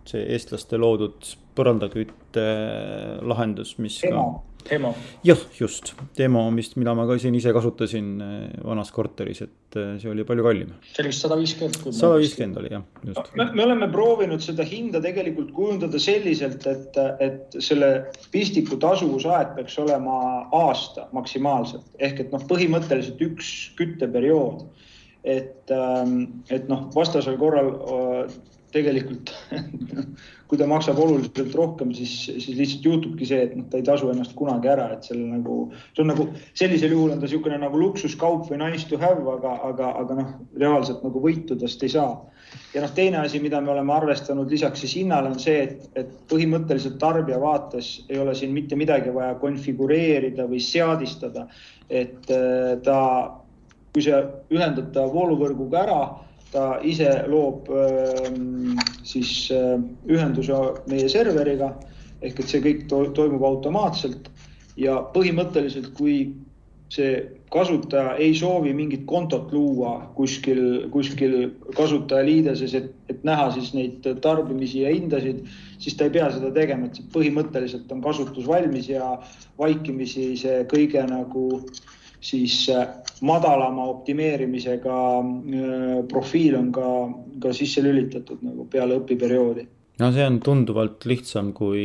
see 0.10 0.26
eestlaste 0.36 0.80
loodud 0.82 1.32
põrandakütte 1.56 2.44
lahendus, 3.26 3.78
mis 3.82 4.02
Emo. 4.06 4.26
ka 4.26 4.56
demo. 4.70 4.94
jah, 5.24 5.38
just, 5.60 5.94
demo, 6.18 6.50
mis, 6.52 6.72
mida 6.80 6.94
ma 6.98 7.06
ka 7.08 7.18
siin 7.22 7.36
ise 7.38 7.54
kasutasin 7.56 8.08
eh, 8.22 8.56
vanas 8.66 8.92
korteris, 8.96 9.42
et 9.46 9.78
see 10.02 10.10
oli 10.12 10.26
palju 10.28 10.46
kallim. 10.46 10.74
see 10.90 11.04
oli 11.04 11.12
vist 11.12 11.26
sada 11.26 11.38
viiskümmend. 11.40 11.98
sada 11.98 12.20
viiskümmend 12.22 12.62
oli 12.62 12.72
jah, 12.74 12.86
just. 13.06 13.32
me, 13.38 13.48
me 13.58 13.66
oleme 13.68 13.90
proovinud 13.94 14.44
seda 14.46 14.66
hinda 14.68 15.02
tegelikult 15.04 15.54
kujundada 15.56 16.02
selliselt, 16.02 16.66
et, 16.72 17.00
et 17.24 17.60
selle 17.64 17.92
pistiku 18.34 18.80
tasuvusaeg 18.82 19.56
peaks 19.60 19.78
olema 19.84 20.18
aasta 20.56 21.10
maksimaalselt 21.16 22.06
ehk 22.10 22.26
et 22.26 22.36
noh, 22.36 22.44
põhimõtteliselt 22.50 23.22
üks 23.30 23.54
kütteperiood. 23.80 24.66
Et, 25.26 25.72
ähm, 25.74 26.44
et 26.54 26.70
noh, 26.70 26.88
vastasel 26.96 27.38
korral 27.42 27.74
äh, 27.76 28.36
tegelikult 28.76 29.32
kui 30.50 30.60
ta 30.60 30.68
maksab 30.70 31.00
oluliselt 31.02 31.56
rohkem, 31.58 31.92
siis, 31.98 32.14
siis 32.28 32.54
lihtsalt 32.58 32.86
juhtubki 32.86 33.26
see, 33.28 33.42
et 33.48 33.56
noh, 33.58 33.66
ta 33.72 33.80
ei 33.80 33.86
tasu 33.88 34.12
ennast 34.12 34.36
kunagi 34.38 34.70
ära, 34.70 34.92
et 34.94 35.08
selle 35.08 35.26
nagu, 35.26 35.56
see 35.96 36.04
on 36.04 36.12
nagu 36.12 36.28
sellisel 36.54 36.94
juhul 36.94 37.16
on 37.16 37.22
ta 37.22 37.26
niisugune 37.26 37.58
nagu 37.62 37.80
luksuskaup 37.82 38.46
või 38.52 38.60
nice 38.62 38.86
to 38.90 39.00
have, 39.02 39.24
aga, 39.34 39.56
aga, 39.72 39.92
aga 40.04 40.18
noh, 40.20 40.34
reaalselt 40.62 41.02
nagu 41.06 41.22
võitu 41.24 41.58
tast 41.62 41.82
ei 41.88 41.94
saa. 41.96 42.14
ja 42.76 42.84
noh, 42.84 42.94
teine 42.94 43.24
asi, 43.24 43.42
mida 43.42 43.62
me 43.62 43.74
oleme 43.74 43.96
arvestanud 43.96 44.52
lisaks 44.54 44.86
siis 44.86 44.94
hinnale 45.00 45.34
on 45.34 45.40
see, 45.42 45.64
et, 45.66 45.88
et 45.98 46.12
põhimõtteliselt 46.30 47.00
tarbija 47.02 47.40
vaates 47.42 47.96
ei 48.10 48.22
ole 48.22 48.36
siin 48.38 48.54
mitte 48.54 48.78
midagi 48.78 49.14
vaja 49.16 49.34
konfigureerida 49.42 50.46
või 50.52 50.62
seadistada. 50.62 51.48
et 51.90 52.30
äh, 52.34 52.78
ta, 52.86 53.02
kui 53.96 54.04
sa 54.04 54.22
ühendad 54.52 54.92
ta 54.92 55.06
vooluvõrguga 55.08 55.84
ära 55.86 56.00
ta 56.52 56.66
ise 56.84 57.10
loob 57.32 57.70
ähm, 57.72 58.76
siis 59.08 59.48
äh, 59.56 59.80
ühenduse 60.12 60.60
meie 60.92 61.08
serveriga 61.12 61.72
ehk 62.24 62.42
et 62.42 62.52
see 62.52 62.64
kõik 62.64 62.86
to 62.92 63.06
toimub 63.16 63.44
automaatselt 63.48 64.30
ja 64.80 65.00
põhimõtteliselt, 65.16 65.94
kui 65.96 66.36
see 66.92 67.16
kasutaja 67.52 68.16
ei 68.22 68.34
soovi 68.38 68.74
mingit 68.76 69.06
kontot 69.10 69.52
luua 69.54 69.94
kuskil, 70.18 70.90
kuskil 70.94 71.36
kasutajaliideses, 71.78 72.76
et, 72.78 72.92
et 73.10 73.24
näha 73.28 73.48
siis 73.56 73.72
neid 73.78 74.06
tarbimisi 74.22 74.84
ja 74.84 74.92
hindasid, 74.94 75.46
siis 75.82 75.96
ta 75.98 76.08
ei 76.08 76.14
pea 76.18 76.28
seda 76.34 76.52
tegema, 76.56 76.90
et 76.90 77.00
põhimõtteliselt 77.16 77.92
on 77.96 78.04
kasutus 78.04 78.48
valmis 78.50 78.90
ja 78.92 79.16
vaikimisi 79.60 80.34
see 80.40 80.64
kõige 80.72 81.04
nagu 81.10 81.48
siis 82.26 82.66
äh, 82.74 82.88
madalama 83.22 83.86
optimeerimisega 83.94 85.00
äh, 85.20 86.04
profiil 86.10 86.58
on 86.60 86.72
ka, 86.76 86.92
ka 87.44 87.54
sisse 87.56 87.84
lülitatud 87.86 88.44
nagu 88.46 88.68
peale 88.72 89.00
õpiperioodi. 89.02 89.68
no 90.02 90.12
see 90.14 90.28
on 90.28 90.40
tunduvalt 90.44 91.06
lihtsam 91.10 91.54
kui 91.56 91.84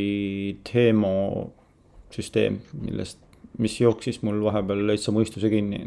Teemo 0.66 1.16
süsteem, 2.10 2.56
millest, 2.80 3.20
mis 3.60 3.76
jooksis 3.78 4.22
mul 4.24 4.40
vahepeal 4.42 4.80
täitsa 4.88 5.12
mõistuse 5.14 5.50
kinni 5.52 5.82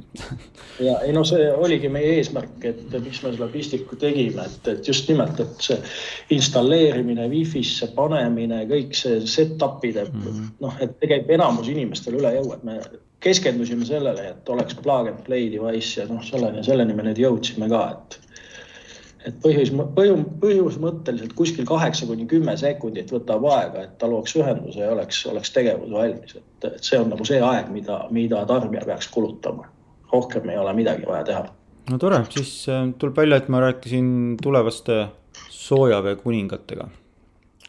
ja 0.87 0.99
ei 1.03 1.15
no 1.15 1.23
see 1.27 1.49
oligi 1.51 1.89
meie 1.91 2.19
eesmärk, 2.19 2.59
et 2.69 2.83
miks 2.93 3.23
me 3.23 3.33
selle 3.33 3.49
pistiku 3.51 3.97
tegime, 3.99 4.45
et, 4.45 4.69
et 4.75 4.87
just 4.87 5.09
nimelt, 5.09 5.41
et 5.41 5.65
see 5.65 5.79
installeerimine, 6.37 7.25
wifi'sse 7.33 7.89
panemine, 7.97 8.63
kõik 8.69 8.93
see 8.99 9.23
set-up'ide 9.25 10.05
mm 10.11 10.21
-hmm. 10.27 10.53
noh, 10.63 10.77
et 10.79 10.93
tegelikult 11.01 11.35
enamus 11.39 11.73
inimestele 11.73 12.21
üle 12.21 12.37
jõu, 12.37 12.53
et 12.53 12.69
me 12.69 12.77
keskendusime 13.23 13.85
sellele, 13.87 14.27
et 14.33 14.49
oleks 14.49 14.75
plug 14.83 15.07
and 15.11 15.23
play 15.27 15.47
device 15.51 16.01
ja 16.01 16.07
noh, 16.09 16.21
selleni, 16.25 16.63
selleni 16.65 16.95
me 16.95 17.07
nüüd 17.07 17.21
jõudsime 17.23 17.69
ka, 17.71 17.83
et. 17.93 18.17
et 19.29 19.37
põhjus, 19.45 19.71
põhjus, 19.95 20.23
põhjusmõtteliselt 20.41 21.35
kuskil 21.39 21.67
kaheksa 21.69 22.07
kuni 22.09 22.27
kümme 22.29 22.55
sekundit 22.59 23.11
võtab 23.15 23.45
aega, 23.51 23.85
et 23.87 23.97
ta 24.01 24.09
looks 24.11 24.35
ühenduse 24.39 24.83
ja 24.83 24.91
oleks, 24.95 25.21
oleks 25.31 25.53
tegevus 25.55 25.93
valmis, 25.93 26.35
et, 26.39 26.69
et 26.71 26.83
see 26.83 26.99
on 26.99 27.13
nagu 27.13 27.27
see 27.27 27.39
aeg, 27.43 27.71
mida, 27.75 28.01
mida 28.11 28.43
tarbija 28.49 28.83
peaks 28.89 29.07
kulutama. 29.13 29.69
rohkem 30.13 30.49
ei 30.49 30.57
ole 30.61 30.73
midagi 30.77 31.07
vaja 31.07 31.23
teha. 31.29 31.45
no 31.91 32.01
tore, 32.01 32.25
siis 32.35 32.51
äh, 32.69 32.89
tuleb 32.99 33.23
välja, 33.23 33.39
et 33.39 33.47
ma 33.47 33.63
rääkisin 33.63 34.35
tulevaste 34.41 35.07
soojavee 35.49 36.15
kuningatega 36.19 36.89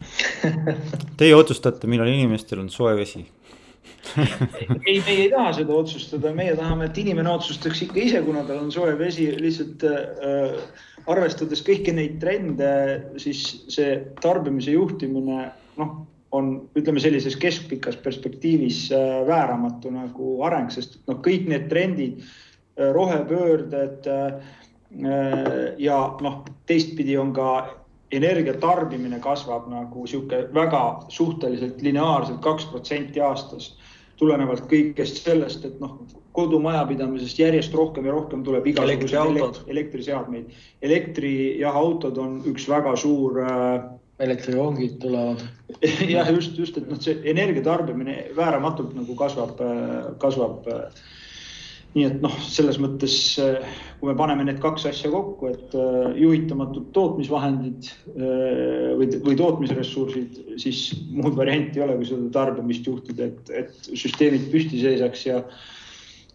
Teie 1.18 1.34
otsustate, 1.36 1.86
millal 1.86 2.10
inimestel 2.10 2.58
on 2.60 2.68
soe 2.70 2.96
vesi 2.98 3.22
ei, 4.86 4.98
meie 5.04 5.26
ei 5.26 5.30
taha 5.32 5.52
seda 5.58 5.74
otsustada, 5.76 6.32
meie 6.36 6.54
tahame, 6.58 6.88
et 6.88 6.98
inimene 7.02 7.30
otsustaks 7.32 7.84
ikka 7.86 8.00
ise, 8.02 8.22
kuna 8.26 8.44
tal 8.48 8.62
on 8.62 8.72
soe 8.74 8.94
vesi, 8.98 9.28
lihtsalt 9.40 9.84
äh, 9.88 10.56
arvestades 11.10 11.62
kõiki 11.66 11.94
neid 11.96 12.18
trende, 12.22 12.72
siis 13.22 13.44
see 13.72 13.96
tarbimise 14.22 14.74
juhtimine, 14.74 15.48
noh, 15.80 15.94
on, 16.34 16.54
ütleme 16.78 17.02
sellises 17.02 17.36
keskpikas 17.40 17.98
perspektiivis 18.02 18.88
äh, 18.94 19.20
vääramatu 19.28 19.92
nagu 19.94 20.34
areng, 20.46 20.70
sest 20.74 20.98
noh, 21.08 21.20
kõik 21.24 21.48
need 21.50 21.68
trendid 21.72 22.20
äh,, 22.20 22.90
rohepöörded 22.94 24.10
äh, 24.10 24.52
ja 25.82 25.98
noh, 26.22 26.44
teistpidi 26.70 27.16
on 27.18 27.32
ka 27.34 27.48
energia 28.14 28.54
tarbimine 28.60 29.18
kasvab 29.22 29.66
nagu 29.72 30.06
sihuke 30.06 30.44
väga 30.54 30.82
suhteliselt 31.10 31.82
lineaarselt 31.82 32.38
kaks 32.44 32.68
protsenti 32.70 33.22
aastas 33.24 33.72
tulenevalt 34.20 34.68
kõigest 34.70 35.22
sellest, 35.24 35.64
et 35.66 35.80
noh, 35.82 35.98
kodumajapidamisest 36.34 37.38
järjest 37.38 37.74
rohkem 37.74 38.06
ja 38.08 38.14
rohkem 38.14 38.42
tuleb 38.46 38.66
igasuguseid 38.66 39.60
elektriseadmeid. 39.70 40.54
elektri 40.82 41.34
jah, 41.60 41.76
autod 41.76 42.18
on 42.18 42.40
üks 42.50 42.66
väga 42.70 42.96
suur 42.98 43.38
äh, 43.44 43.84
elektrirongid 44.18 44.98
tulevad. 45.02 45.42
jah, 46.16 46.30
just, 46.30 46.58
just, 46.58 46.78
et 46.78 46.88
noh, 46.90 47.00
see 47.02 47.18
energia 47.30 47.64
tarbimine 47.66 48.30
vääramatult 48.36 48.94
nagu 48.96 49.18
kasvab, 49.18 49.60
kasvab. 50.22 50.70
Nii 51.94 52.06
et 52.08 52.16
noh, 52.24 52.34
selles 52.50 52.78
mõttes, 52.82 53.16
kui 54.00 54.10
me 54.10 54.16
paneme 54.18 54.46
need 54.48 54.58
kaks 54.62 54.88
asja 54.90 55.10
kokku, 55.12 55.52
et 55.52 55.76
juhitamatud 56.18 56.88
tootmisvahendid 56.96 57.90
või, 58.14 59.06
või 59.26 59.36
tootmisressursid, 59.38 60.40
siis 60.60 60.88
muud 61.14 61.38
varianti 61.38 61.78
ei 61.78 61.86
ole, 61.86 62.00
kui 62.00 62.10
seda 62.10 62.32
tarbimist 62.34 62.90
juhtida, 62.90 63.30
et, 63.30 63.54
et 63.62 63.88
süsteemid 63.92 64.50
püsti 64.52 64.82
seisaks 64.82 65.26
ja 65.28 65.40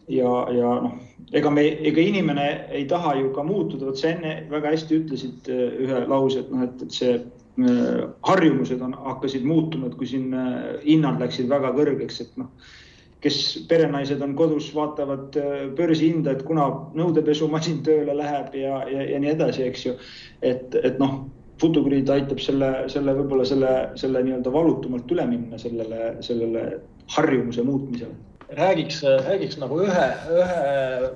ja, 0.10 0.30
ja 0.56 0.70
noh, 0.88 0.96
ega 1.38 1.52
me, 1.54 1.68
ega 1.86 2.02
inimene 2.02 2.48
ei 2.74 2.88
taha 2.90 3.14
ju 3.20 3.34
ka 3.36 3.44
muutuda, 3.46 3.92
vot 3.92 4.00
sa 4.00 4.14
enne 4.16 4.40
väga 4.50 4.72
hästi 4.74 5.04
ütlesid 5.04 5.52
ühe 5.54 6.00
lause, 6.10 6.42
et 6.42 6.56
noh, 6.56 6.64
et, 6.66 6.88
et 6.88 6.96
see 6.96 7.20
Äh, 7.60 8.08
harjumused 8.24 8.82
on, 8.82 8.94
hakkasid 8.94 9.44
muutuma, 9.44 9.90
et 9.90 9.96
kui 10.00 10.08
siin 10.08 10.30
äh, 10.38 10.78
hinnad 10.86 11.20
läksid 11.20 11.50
väga 11.52 11.74
kõrgeks, 11.76 12.22
et 12.24 12.38
noh, 12.40 12.48
kes 13.24 13.66
perenaised 13.68 14.22
on 14.24 14.36
kodus, 14.40 14.70
vaatavad 14.76 15.36
äh, 15.40 15.66
börsihinda, 15.76 16.36
et 16.36 16.46
kuna 16.48 16.70
nõudepesumasin 16.96 17.82
tööle 17.88 18.16
läheb 18.16 18.56
ja, 18.56 18.80
ja, 18.88 19.04
ja 19.14 19.20
nii 19.20 19.34
edasi, 19.34 19.66
eks 19.68 19.86
ju. 19.90 19.98
et, 20.42 20.76
et 20.84 21.02
noh, 21.02 21.26
Futugrid 21.60 22.08
aitab 22.08 22.40
selle, 22.40 22.70
selle 22.88 23.12
võib-olla 23.18 23.44
selle, 23.44 23.72
selle 24.00 24.22
nii-öelda 24.24 24.52
valutumalt 24.54 25.10
üle 25.12 25.26
minna 25.28 25.58
sellele, 25.60 26.14
sellele 26.24 26.62
harjumuse 27.18 27.66
muutmisele. 27.68 28.16
räägiks, 28.56 29.02
räägiks 29.26 29.60
nagu 29.60 29.82
ühe, 29.84 30.06
ühe 30.40 31.10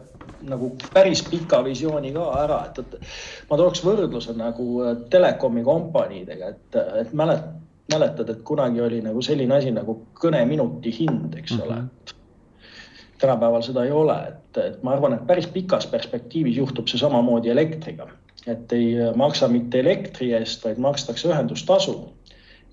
nagu 0.51 0.73
päris 0.93 1.23
pika 1.23 1.61
visiooni 1.63 2.11
ka 2.13 2.25
ära, 2.43 2.59
et, 2.67 2.81
et 2.83 3.47
ma 3.49 3.57
tooks 3.57 3.85
võrdluse 3.85 4.35
nagu 4.35 4.67
telekomi 5.09 5.63
kompaniidega, 5.63 6.51
et, 6.51 6.79
et 7.05 7.15
mälet-, 7.15 7.47
mäletad, 7.91 8.29
et 8.29 8.41
kunagi 8.47 8.81
oli 8.81 9.01
nagu 9.01 9.21
selline 9.21 9.55
asi 9.55 9.71
nagu 9.71 9.95
kõneminuti 10.19 10.93
hind, 10.99 11.35
eks 11.39 11.57
ole. 11.59 11.75
Mm. 11.75 11.87
-hmm 11.87 12.19
tänapäeval 13.23 13.61
seda 13.63 13.85
ei 13.87 13.91
ole, 13.91 14.15
et, 14.27 14.57
et 14.57 14.81
ma 14.83 14.91
arvan, 14.91 15.13
et 15.15 15.27
päris 15.27 15.47
pikas 15.47 15.87
perspektiivis 15.87 16.57
juhtub 16.57 16.89
see 16.91 16.99
samamoodi 16.99 17.53
elektriga, 17.53 18.09
et 18.47 18.73
ei 18.75 18.97
maksa 19.15 19.47
mitte 19.47 19.79
elektri 19.79 20.33
eest, 20.35 20.65
vaid 20.65 20.81
makstakse 20.83 21.29
ühendustasu 21.29 21.93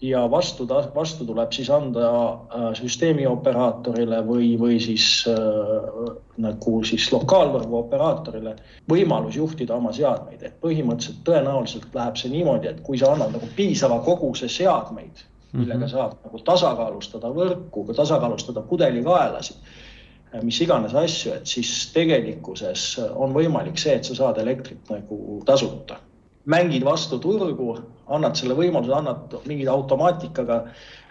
ja 0.02 0.30
vastu, 0.30 0.66
vastu 0.94 1.24
tuleb 1.26 1.52
siis 1.52 1.70
anda 1.70 2.06
äh, 2.08 2.66
süsteemioperaatorile 2.78 4.22
või, 4.26 4.54
või 4.60 4.78
siis 4.80 5.06
äh, 5.28 6.14
nagu 6.40 6.80
siis 6.88 7.10
lokaalvõrgu 7.12 7.78
operaatorile 7.82 8.54
võimalus 8.90 9.36
juhtida 9.36 9.76
oma 9.76 9.92
seadmeid, 9.92 10.42
et 10.42 10.56
põhimõtteliselt 10.64 11.20
tõenäoliselt 11.28 11.94
läheb 11.94 12.16
see 12.16 12.32
niimoodi, 12.32 12.72
et 12.72 12.80
kui 12.86 13.00
sa 13.00 13.12
annad 13.12 13.36
nagu 13.36 13.52
piisava 13.56 14.00
koguse 14.06 14.48
seadmeid, 14.48 15.24
millega 15.52 15.84
-hmm. 15.84 15.92
saab 15.92 16.18
nagu 16.24 16.42
tasakaalustada 16.48 17.32
võrku, 17.36 17.84
tasakaalustada 17.94 18.64
pudelikaelasid, 18.72 19.56
äh, 20.34 20.42
mis 20.42 20.60
iganes 20.60 20.94
asju, 20.94 21.34
et 21.34 21.46
siis 21.46 21.90
tegelikkuses 21.92 23.00
on 23.14 23.36
võimalik 23.36 23.76
see, 23.78 23.94
et 23.94 24.04
sa 24.04 24.14
saad 24.14 24.38
elektrit 24.38 24.88
nagu 24.88 25.42
tasuta 25.44 26.00
mängid 26.48 26.84
vastu 26.84 27.18
turgu, 27.20 27.74
annad 28.10 28.38
selle 28.38 28.56
võimaluse, 28.58 28.94
annad 28.96 29.36
mingi 29.48 29.68
automaatikaga 29.70 30.62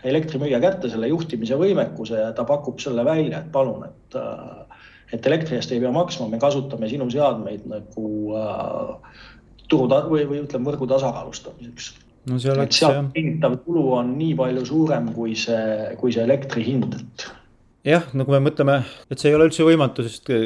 elektrimüüja 0.10 0.60
kätte 0.64 0.90
selle 0.92 1.10
juhtimise 1.12 1.58
võimekuse 1.60 2.24
ja 2.24 2.32
ta 2.36 2.46
pakub 2.48 2.80
selle 2.82 3.06
välja, 3.06 3.44
et 3.44 3.52
palun, 3.54 3.86
et, 3.90 4.18
äh, 4.18 4.84
et 5.14 5.26
elektri 5.26 5.60
eest 5.60 5.72
ei 5.76 5.82
pea 5.84 5.92
maksma, 5.94 6.30
me 6.32 6.40
kasutame 6.42 6.90
sinu 6.90 7.10
seadmeid 7.12 7.68
nagu 7.70 8.36
äh, 8.40 8.94
turu 9.70 9.90
või, 10.10 10.26
või 10.30 10.44
ütleme 10.44 10.72
võrgu 10.72 10.88
tasakaalustamiseks. 10.90 11.92
no 12.30 12.40
see 12.42 12.52
oleks 12.54 12.82
jah. 12.82 13.04
tingitav 13.14 13.60
kulu 13.66 13.86
on 14.00 14.16
nii 14.18 14.34
palju 14.40 14.66
suurem 14.66 15.12
kui 15.14 15.36
see, 15.38 15.94
kui 16.02 16.14
see 16.16 16.26
elektri 16.26 16.66
hind, 16.66 16.96
et 16.98 17.30
jah, 17.86 18.10
no 18.18 18.26
kui 18.28 18.36
me 18.36 18.42
mõtleme, 18.50 18.76
et 19.12 19.22
see 19.22 19.32
ei 19.32 19.38
ole 19.38 19.48
üldse 19.50 19.66
võimatu, 19.68 20.04
sest 20.06 20.30
äh, 20.34 20.44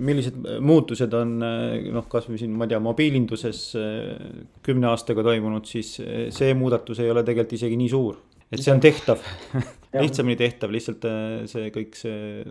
millised 0.00 0.38
muutused 0.64 1.14
on 1.16 1.36
äh, 1.44 1.90
noh, 1.92 2.06
kasvõi 2.10 2.40
siin, 2.40 2.54
ma 2.56 2.66
ei 2.66 2.72
tea, 2.72 2.80
mobiilinduses 2.84 3.62
äh, 3.78 4.30
kümne 4.66 4.90
aastaga 4.92 5.24
toimunud, 5.26 5.68
siis 5.68 5.96
see 6.00 6.56
muudatus 6.56 7.02
ei 7.02 7.12
ole 7.12 7.24
tegelikult 7.26 7.58
isegi 7.58 7.78
nii 7.80 7.92
suur. 7.92 8.20
et 8.50 8.62
see 8.62 8.72
on 8.72 8.82
tehtav 8.82 9.20
lihtsamini 10.02 10.38
tehtav, 10.40 10.72
lihtsalt 10.74 11.06
see 11.50 11.68
kõik 11.74 11.98
see 11.98 12.46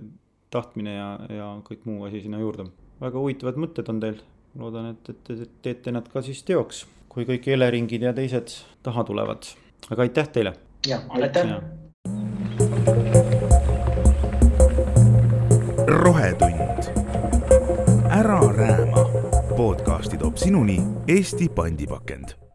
tahtmine 0.54 0.94
ja, 0.96 1.10
ja 1.34 1.50
kõik 1.66 1.86
muu 1.90 2.06
asi 2.08 2.24
sinna 2.24 2.42
juurde. 2.42 2.70
väga 3.02 3.18
huvitavad 3.18 3.60
mõtted 3.62 3.90
on 3.90 4.00
teil, 4.04 4.22
loodan, 4.60 4.94
et, 4.94 5.12
et 5.14 5.26
te 5.26 5.50
teete 5.66 5.94
nad 5.96 6.08
ka 6.12 6.24
siis 6.26 6.44
teoks, 6.46 6.86
kui 7.10 7.26
kõik 7.26 7.50
Eleringid 7.50 8.06
ja 8.06 8.14
teised 8.14 8.60
taha 8.86 9.06
tulevad, 9.08 9.50
aga 9.90 10.06
aitäh 10.06 10.34
teile. 10.38 10.58
ja, 10.88 11.02
aitäh 11.18 11.56
ja. 11.56 11.62
Rohetund. 16.10 16.84
ära 18.12 18.40
rääma. 18.40 19.06
podcasti 19.58 20.18
toob 20.18 20.38
sinuni 20.38 20.82
Eesti 21.08 21.50
pandipakend 21.50 22.49